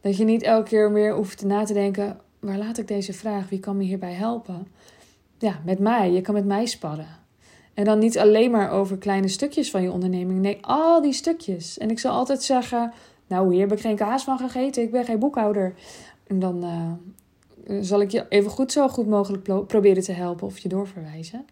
Dat 0.00 0.16
je 0.16 0.24
niet 0.24 0.42
elke 0.42 0.68
keer 0.68 0.90
meer 0.90 1.14
hoeft 1.14 1.44
na 1.44 1.64
te 1.64 1.72
denken: 1.72 2.20
waar 2.40 2.58
laat 2.58 2.78
ik 2.78 2.88
deze 2.88 3.12
vraag? 3.12 3.48
Wie 3.48 3.60
kan 3.60 3.76
me 3.76 3.84
hierbij 3.84 4.12
helpen? 4.12 4.68
Ja, 5.38 5.60
met 5.64 5.78
mij. 5.78 6.12
Je 6.12 6.20
kan 6.20 6.34
met 6.34 6.46
mij 6.46 6.66
sparren. 6.66 7.18
En 7.74 7.84
dan 7.84 7.98
niet 7.98 8.18
alleen 8.18 8.50
maar 8.50 8.70
over 8.70 8.98
kleine 8.98 9.28
stukjes 9.28 9.70
van 9.70 9.82
je 9.82 9.92
onderneming. 9.92 10.40
Nee, 10.40 10.58
al 10.60 11.02
die 11.02 11.12
stukjes. 11.12 11.78
En 11.78 11.90
ik 11.90 11.98
zal 11.98 12.12
altijd 12.12 12.42
zeggen: 12.42 12.92
Nou, 13.26 13.52
hier 13.52 13.60
heb 13.60 13.72
ik 13.72 13.80
geen 13.80 13.96
kaas 13.96 14.24
van 14.24 14.38
gegeten. 14.38 14.82
Ik 14.82 14.90
ben 14.90 15.04
geen 15.04 15.18
boekhouder. 15.18 15.74
En 16.26 16.38
dan 16.38 16.64
uh, 16.64 16.92
zal 17.80 18.00
ik 18.00 18.10
je 18.10 18.26
even 18.28 18.50
goed 18.50 18.72
zo 18.72 18.88
goed 18.88 19.06
mogelijk 19.06 19.66
proberen 19.66 20.02
te 20.02 20.12
helpen 20.12 20.46
of 20.46 20.58
je 20.58 20.68
doorverwijzen. 20.68 21.44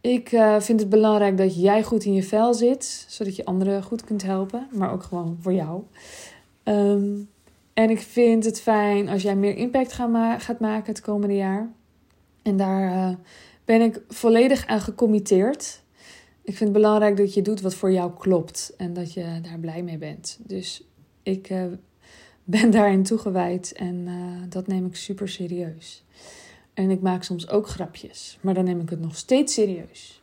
Ik 0.00 0.32
uh, 0.32 0.60
vind 0.60 0.80
het 0.80 0.88
belangrijk 0.88 1.36
dat 1.36 1.60
jij 1.60 1.82
goed 1.82 2.04
in 2.04 2.12
je 2.12 2.22
vel 2.22 2.54
zit, 2.54 3.06
zodat 3.08 3.36
je 3.36 3.44
anderen 3.44 3.82
goed 3.82 4.04
kunt 4.04 4.22
helpen, 4.22 4.68
maar 4.72 4.92
ook 4.92 5.02
gewoon 5.02 5.38
voor 5.40 5.52
jou. 5.52 5.82
Um, 6.64 7.28
en 7.74 7.90
ik 7.90 8.00
vind 8.00 8.44
het 8.44 8.60
fijn 8.60 9.08
als 9.08 9.22
jij 9.22 9.36
meer 9.36 9.56
impact 9.56 9.92
gaat, 9.92 10.10
ma 10.10 10.38
gaat 10.38 10.60
maken 10.60 10.92
het 10.92 11.00
komende 11.00 11.34
jaar. 11.34 11.72
En 12.42 12.56
daar 12.56 13.10
uh, 13.10 13.16
ben 13.64 13.80
ik 13.80 14.00
volledig 14.08 14.66
aan 14.66 14.80
gecommitteerd. 14.80 15.82
Ik 16.42 16.56
vind 16.56 16.70
het 16.70 16.72
belangrijk 16.72 17.16
dat 17.16 17.34
je 17.34 17.42
doet 17.42 17.60
wat 17.60 17.74
voor 17.74 17.92
jou 17.92 18.12
klopt 18.18 18.74
en 18.76 18.92
dat 18.92 19.12
je 19.12 19.40
daar 19.42 19.58
blij 19.58 19.82
mee 19.82 19.98
bent. 19.98 20.38
Dus 20.42 20.84
ik 21.22 21.50
uh, 21.50 21.64
ben 22.44 22.70
daarin 22.70 23.02
toegewijd 23.02 23.72
en 23.72 23.94
uh, 23.94 24.42
dat 24.48 24.66
neem 24.66 24.86
ik 24.86 24.96
super 24.96 25.28
serieus. 25.28 26.04
En 26.74 26.90
ik 26.90 27.00
maak 27.00 27.22
soms 27.22 27.48
ook 27.48 27.68
grapjes, 27.68 28.38
maar 28.40 28.54
dan 28.54 28.64
neem 28.64 28.80
ik 28.80 28.90
het 28.90 29.00
nog 29.00 29.16
steeds 29.16 29.54
serieus. 29.54 30.22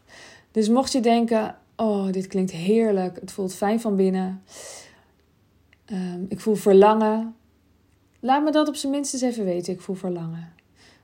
Dus 0.51 0.69
mocht 0.69 0.91
je 0.91 0.99
denken: 0.99 1.55
oh, 1.75 2.11
dit 2.11 2.27
klinkt 2.27 2.51
heerlijk, 2.51 3.19
het 3.19 3.31
voelt 3.31 3.55
fijn 3.55 3.79
van 3.79 3.95
binnen. 3.95 4.43
Um, 5.91 6.25
ik 6.29 6.39
voel 6.39 6.55
verlangen. 6.55 7.35
Laat 8.19 8.43
me 8.43 8.51
dat 8.51 8.67
op 8.67 8.75
zijn 8.75 8.91
minst 8.91 9.13
eens 9.13 9.21
even 9.21 9.45
weten. 9.45 9.73
Ik 9.73 9.81
voel 9.81 9.95
verlangen. 9.95 10.53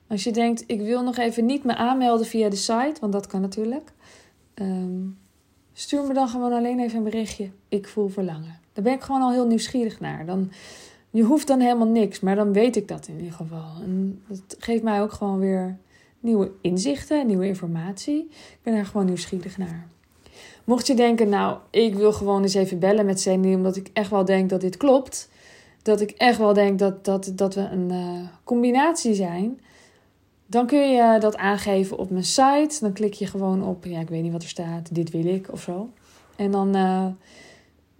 Als 0.07 0.23
je 0.23 0.31
denkt, 0.31 0.63
ik 0.67 0.81
wil 0.81 1.03
nog 1.03 1.17
even 1.17 1.45
niet 1.45 1.63
me 1.63 1.75
aanmelden 1.75 2.25
via 2.25 2.49
de 2.49 2.55
site, 2.55 2.95
want 2.99 3.13
dat 3.13 3.27
kan 3.27 3.41
natuurlijk. 3.41 3.91
Um, 4.55 5.17
Stuur 5.77 6.03
me 6.03 6.13
dan 6.13 6.27
gewoon 6.27 6.53
alleen 6.53 6.79
even 6.79 6.97
een 6.97 7.03
berichtje. 7.03 7.49
Ik 7.69 7.87
voel 7.87 8.07
verlangen. 8.07 8.59
Daar 8.73 8.83
ben 8.83 8.93
ik 8.93 9.01
gewoon 9.01 9.21
al 9.21 9.31
heel 9.31 9.47
nieuwsgierig 9.47 9.99
naar. 9.99 10.25
Dan, 10.25 10.51
je 11.15 11.23
hoeft 11.23 11.47
dan 11.47 11.59
helemaal 11.59 11.87
niks, 11.87 12.19
maar 12.19 12.35
dan 12.35 12.53
weet 12.53 12.75
ik 12.75 12.87
dat 12.87 13.07
in 13.07 13.17
ieder 13.17 13.33
geval. 13.33 13.81
En 13.83 14.21
dat 14.27 14.55
geeft 14.59 14.83
mij 14.83 15.01
ook 15.01 15.11
gewoon 15.11 15.39
weer 15.39 15.77
nieuwe 16.19 16.51
inzichten, 16.61 17.27
nieuwe 17.27 17.47
informatie. 17.47 18.19
Ik 18.31 18.59
ben 18.63 18.73
er 18.73 18.85
gewoon 18.85 19.05
nieuwsgierig 19.05 19.57
naar. 19.57 19.87
Mocht 20.63 20.87
je 20.87 20.93
denken, 20.93 21.29
nou, 21.29 21.57
ik 21.69 21.95
wil 21.95 22.13
gewoon 22.13 22.41
eens 22.41 22.53
even 22.53 22.79
bellen 22.79 23.05
met 23.05 23.19
Sandy, 23.19 23.53
omdat 23.53 23.75
ik 23.75 23.89
echt 23.93 24.09
wel 24.09 24.25
denk 24.25 24.49
dat 24.49 24.61
dit 24.61 24.77
klopt. 24.77 25.29
Dat 25.81 26.01
ik 26.01 26.11
echt 26.11 26.37
wel 26.37 26.53
denk 26.53 26.79
dat, 26.79 27.05
dat, 27.05 27.31
dat 27.35 27.55
we 27.55 27.61
een 27.61 27.91
uh, 27.91 28.27
combinatie 28.43 29.13
zijn. 29.13 29.59
Dan 30.45 30.65
kun 30.67 30.89
je 30.91 31.19
dat 31.19 31.37
aangeven 31.37 31.97
op 31.97 32.09
mijn 32.09 32.23
site. 32.23 32.77
Dan 32.79 32.93
klik 32.93 33.13
je 33.13 33.25
gewoon 33.25 33.63
op, 33.63 33.85
ja, 33.85 33.99
ik 33.99 34.09
weet 34.09 34.23
niet 34.23 34.31
wat 34.31 34.43
er 34.43 34.49
staat, 34.49 34.95
dit 34.95 35.09
wil 35.09 35.25
ik 35.25 35.51
of 35.51 35.61
zo. 35.61 35.89
En 36.35 36.51
dan 36.51 36.75
uh, 36.75 37.05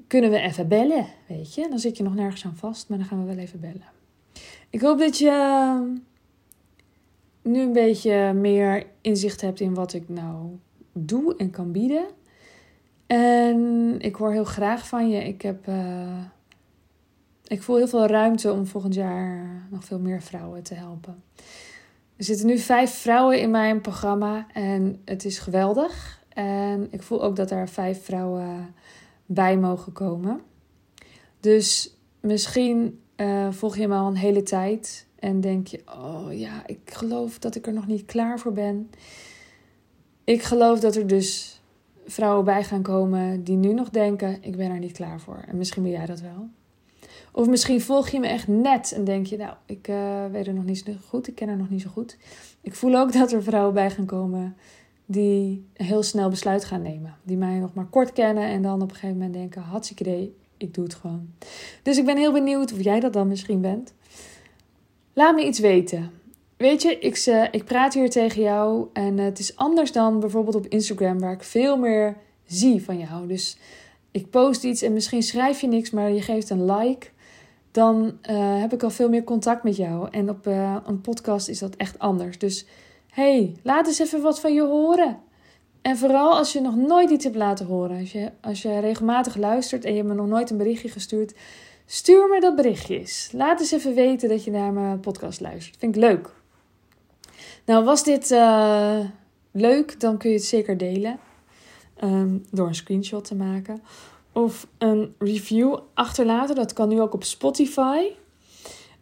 kunnen 0.08 0.32
we 0.32 0.39
even 0.39 0.68
bellen, 0.68 1.06
weet 1.28 1.54
je. 1.54 1.68
Dan 1.70 1.80
zit 1.80 1.98
je 1.98 2.04
nog 2.04 2.15
nergens 2.15 2.46
aan 2.46 2.56
vast, 2.56 2.89
maar 2.89 2.98
dan 2.98 3.08
gaan 3.08 3.20
we 3.20 3.34
wel 3.34 3.44
even 3.44 3.60
bellen. 3.60 3.94
Ik 4.70 4.82
hoop 4.82 5.00
dat 5.00 5.18
je 5.18 5.98
nu 7.41 7.62
een 7.62 7.74
beetje 7.74 8.34
meer 8.34 8.86
inzicht 9.02 9.41
hebt 9.41 9.60
in 9.60 9.74
wat 9.74 9.94
ik 9.94 10.10
nou 10.10 10.58
doe 10.94 11.36
en 11.36 11.50
kan 11.50 11.72
bieden. 11.72 12.06
En 13.08 13.96
ik 14.00 14.15
hoor 14.15 14.32
heel 14.32 14.46
graag 14.46 14.88
van 14.88 15.10
je. 15.10 15.24
Ik 15.24 15.41
heb. 15.41 15.68
Uh, 15.68 16.18
ik 17.48 17.63
voel 17.63 17.76
heel 17.76 17.88
veel 17.88 18.06
ruimte 18.06 18.52
om 18.52 18.68
volgend 18.68 18.94
jaar 18.94 19.65
nog 19.70 19.84
veel 19.84 20.00
meer 20.00 20.22
vrouwen 20.22 20.63
te 20.63 20.74
helpen. 20.74 21.24
Er 22.15 22.24
zitten 22.24 22.48
nu 22.48 22.58
vijf 22.58 22.91
vrouwen 22.91 23.39
in 23.39 23.52
mijn 23.52 23.82
programma 23.82 24.48
en 24.54 25.02
het 25.06 25.26
is 25.26 25.39
geweldig. 25.39 26.24
En 26.30 26.88
ik 26.91 27.04
voel 27.04 27.24
ook 27.24 27.36
dat 27.36 27.52
er 27.52 27.70
vijf 27.70 28.04
vrouwen 28.04 28.74
bij 29.25 29.57
mogen 29.57 29.91
komen. 29.91 30.41
Dus 31.39 31.97
misschien 32.19 32.99
uh, 33.17 33.51
volg 33.51 33.77
je 33.77 33.88
me 33.88 33.95
al 33.95 34.07
een 34.07 34.15
hele 34.15 34.43
tijd 34.43 35.07
en 35.19 35.41
denk 35.41 35.67
je: 35.67 35.81
Oh 35.85 36.39
ja, 36.39 36.67
ik 36.67 36.79
geloof 36.85 37.39
dat 37.39 37.55
ik 37.55 37.67
er 37.67 37.73
nog 37.73 37.88
niet 37.88 38.05
klaar 38.05 38.39
voor 38.39 38.53
ben. 38.53 38.89
Ik 40.23 40.43
geloof 40.43 40.79
dat 40.79 40.95
er 40.95 41.07
dus 41.07 41.61
vrouwen 42.05 42.45
bij 42.45 42.63
gaan 42.63 42.81
komen 42.81 43.43
die 43.43 43.57
nu 43.57 43.73
nog 43.73 43.89
denken: 43.89 44.38
Ik 44.43 44.57
ben 44.57 44.71
er 44.71 44.79
niet 44.79 44.91
klaar 44.91 45.19
voor. 45.19 45.43
En 45.47 45.57
misschien 45.57 45.83
ben 45.83 45.91
jij 45.91 46.05
dat 46.05 46.21
wel. 46.21 46.47
Of 47.31 47.47
misschien 47.47 47.81
volg 47.81 48.09
je 48.09 48.19
me 48.19 48.27
echt 48.27 48.47
net 48.47 48.91
en 48.91 49.03
denk 49.03 49.25
je: 49.25 49.38
Nou, 49.38 49.53
ik 49.65 49.88
uh, 49.88 50.25
weet 50.31 50.47
er 50.47 50.53
nog 50.53 50.65
niet 50.65 50.83
zo 50.85 50.93
goed, 51.07 51.27
ik 51.27 51.35
ken 51.35 51.49
er 51.49 51.57
nog 51.57 51.69
niet 51.69 51.81
zo 51.81 51.89
goed. 51.89 52.17
Ik 52.61 52.75
voel 52.75 52.95
ook 52.95 53.13
dat 53.13 53.31
er 53.31 53.43
vrouwen 53.43 53.73
bij 53.73 53.91
gaan 53.91 54.05
komen 54.05 54.55
die 55.06 55.65
heel 55.74 56.04
snel 56.04 56.30
besluit 56.30 56.65
gaan 56.65 56.82
nemen. 56.82 57.15
Die 57.24 57.38
mij 57.38 57.60
nog 57.60 57.74
maar 57.74 57.86
kort 57.86 58.13
kennen 58.13 58.44
en 58.44 58.62
dan 58.62 58.82
op 58.82 58.89
een 58.89 58.96
gegeven 58.96 59.18
moment 59.18 59.34
denken: 59.34 59.62
Hartstikke 59.62 60.04
idee, 60.04 60.36
ik 60.58 60.74
doe 60.74 60.84
het 60.84 60.94
gewoon. 60.94 61.30
Dus 61.84 61.98
ik 61.98 62.06
ben 62.06 62.18
heel 62.18 62.32
benieuwd 62.32 62.74
of 62.74 62.84
jij 62.84 63.00
dat 63.00 63.13
dan 63.13 63.28
misschien 63.28 63.62
bent. 63.62 63.94
Laat 65.13 65.36
me 65.36 65.46
iets 65.46 65.60
weten. 65.60 66.12
Weet 66.58 66.82
je, 66.82 67.00
ik, 67.00 67.26
uh, 67.26 67.44
ik 67.52 67.63
praat 67.63 67.94
hier 67.94 68.10
tegen 68.10 68.41
jou 68.41 68.88
en 68.94 69.18
het 69.18 69.39
is 69.39 69.56
anders 69.56 69.91
dan 69.91 70.20
bijvoorbeeld 70.20 70.56
op 70.56 70.68
Instagram, 70.68 71.20
waar 71.20 71.34
ik 71.34 71.44
veel 71.44 71.78
meer 71.78 72.18
zie 72.46 72.84
van 72.84 72.98
jou. 72.98 73.28
Dus 73.28 73.58
ik 74.12 74.30
post 74.30 74.63
iets 74.63 74.82
en 74.82 74.94
misschien 74.94 75.24
schrijf 75.24 75.62
je 75.62 75.68
niks, 75.68 75.89
maar 75.89 76.12
je 76.12 76.22
geeft 76.22 76.50
een 76.50 76.65
like. 76.65 77.08
Dan 77.72 78.18
uh, 78.30 78.60
heb 78.62 78.74
ik 78.74 78.84
al 78.84 78.89
veel 78.89 79.10
meer 79.10 79.24
contact 79.24 79.63
met 79.63 79.76
jou. 79.76 80.08
En 80.12 80.30
op 80.30 80.48
uh, 80.48 80.76
een 80.86 81.02
podcast 81.02 81.48
is 81.48 81.60
dat 81.60 81.76
echt 81.76 82.00
anders. 82.00 82.38
Dus 82.38 82.65
hey, 83.15 83.56
laat 83.63 83.88
eens 83.88 83.99
even 83.99 84.21
wat 84.21 84.39
van 84.39 84.54
je 84.54 84.62
horen. 84.62 85.19
En 85.82 85.97
vooral 85.97 86.38
als 86.38 86.54
je 86.54 86.62
nog 86.62 86.75
nooit 86.75 87.10
iets 87.10 87.23
hebt 87.23 87.36
laten 87.36 87.65
horen. 87.65 87.99
Als 87.99 88.12
je, 88.12 88.32
als 88.41 88.62
je 88.62 88.80
regelmatig 88.80 89.36
luistert 89.36 89.86
en 89.86 89.91
je 89.91 89.97
hebt 89.97 90.10
me 90.10 90.15
nog 90.15 90.28
nooit 90.28 90.49
een 90.49 90.58
berichtje 90.58 90.89
gestuurd. 90.89 91.34
Stuur 91.86 92.30
me 92.30 92.39
dat 92.39 92.56
berichtje 92.56 92.99
eens. 92.99 93.30
Laat 93.32 93.60
eens 93.60 93.71
even 93.71 93.93
weten 93.93 94.30
dat 94.30 94.43
je 94.43 94.51
naar 94.51 94.73
mijn 94.73 94.99
podcast 94.99 95.41
luistert. 95.41 95.78
Vind 95.80 95.95
ik 95.95 96.01
leuk. 96.01 96.34
Nou, 97.65 97.84
was 97.84 98.04
dit 98.04 98.32
uh, 98.32 98.99
leuk, 99.51 99.99
dan 99.99 100.17
kun 100.17 100.30
je 100.30 100.36
het 100.36 100.45
zeker 100.45 100.78
delen. 100.78 101.19
Um, 102.04 102.45
door 102.51 102.67
een 102.67 102.75
screenshot 102.75 103.25
te 103.25 103.36
maken. 103.36 103.82
Of 104.32 104.67
een 104.78 105.15
review 105.19 105.78
achterlaten. 105.93 106.56
Dat 106.56 106.73
kan 106.73 106.89
nu 106.89 107.01
ook 107.01 107.13
op 107.13 107.23
Spotify. 107.23 108.04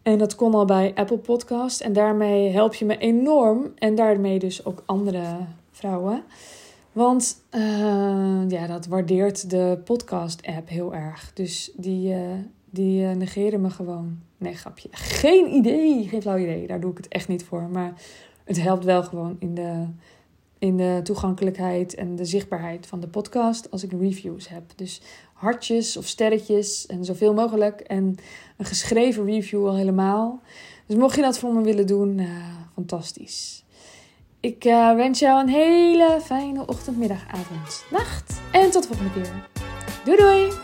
En 0.04 0.18
dat 0.18 0.34
kon 0.34 0.54
al 0.54 0.64
bij 0.64 0.92
Apple 0.94 1.18
Podcast. 1.18 1.80
En 1.80 1.92
daarmee 1.92 2.50
help 2.50 2.74
je 2.74 2.84
me 2.84 2.98
enorm. 2.98 3.72
En 3.78 3.94
daarmee 3.94 4.38
dus 4.38 4.64
ook 4.64 4.82
andere 4.86 5.22
vrouwen. 5.70 6.22
Want 6.92 7.44
uh, 7.50 8.48
ja, 8.48 8.66
dat 8.66 8.86
waardeert 8.86 9.50
de 9.50 9.80
podcast-app 9.84 10.68
heel 10.68 10.94
erg. 10.94 11.30
Dus 11.34 11.72
die, 11.76 12.14
uh, 12.14 12.18
die 12.70 13.02
uh, 13.02 13.10
negeren 13.10 13.60
me 13.60 13.70
gewoon. 13.70 14.18
Nee, 14.36 14.54
grapje. 14.54 14.88
Geen 14.90 15.54
idee. 15.54 16.08
Geen 16.08 16.22
flauw 16.22 16.38
idee. 16.38 16.66
Daar 16.66 16.80
doe 16.80 16.90
ik 16.90 16.96
het 16.96 17.08
echt 17.08 17.28
niet 17.28 17.44
voor. 17.44 17.62
Maar 17.62 17.92
het 18.44 18.62
helpt 18.62 18.84
wel 18.84 19.02
gewoon 19.02 19.36
in 19.38 19.54
de, 19.54 19.86
in 20.58 20.76
de 20.76 21.00
toegankelijkheid 21.02 21.94
en 21.94 22.16
de 22.16 22.24
zichtbaarheid 22.24 22.86
van 22.86 23.00
de 23.00 23.08
podcast 23.08 23.70
als 23.70 23.82
ik 23.82 23.92
reviews 23.92 24.48
heb. 24.48 24.62
Dus 24.76 25.00
hartjes 25.34 25.96
of 25.96 26.06
sterretjes 26.06 26.86
en 26.86 27.04
zoveel 27.04 27.34
mogelijk. 27.34 27.80
En 27.80 28.16
een 28.56 28.64
geschreven 28.64 29.24
review 29.24 29.66
al 29.66 29.76
helemaal. 29.76 30.40
Dus 30.86 30.96
mocht 30.96 31.16
je 31.16 31.22
dat 31.22 31.38
voor 31.38 31.54
me 31.54 31.62
willen 31.62 31.86
doen, 31.86 32.18
uh, 32.18 32.28
fantastisch. 32.74 33.64
Ik 34.40 34.64
uh, 34.64 34.94
wens 34.94 35.18
jou 35.18 35.40
een 35.40 35.48
hele 35.48 36.18
fijne 36.22 36.66
ochtend, 36.66 36.96
middag, 36.96 37.24
avond, 37.26 37.84
nacht. 37.90 38.40
En 38.52 38.70
tot 38.70 38.82
de 38.82 38.88
volgende 38.88 39.12
keer. 39.12 39.48
Doei 40.04 40.16
doei! 40.16 40.63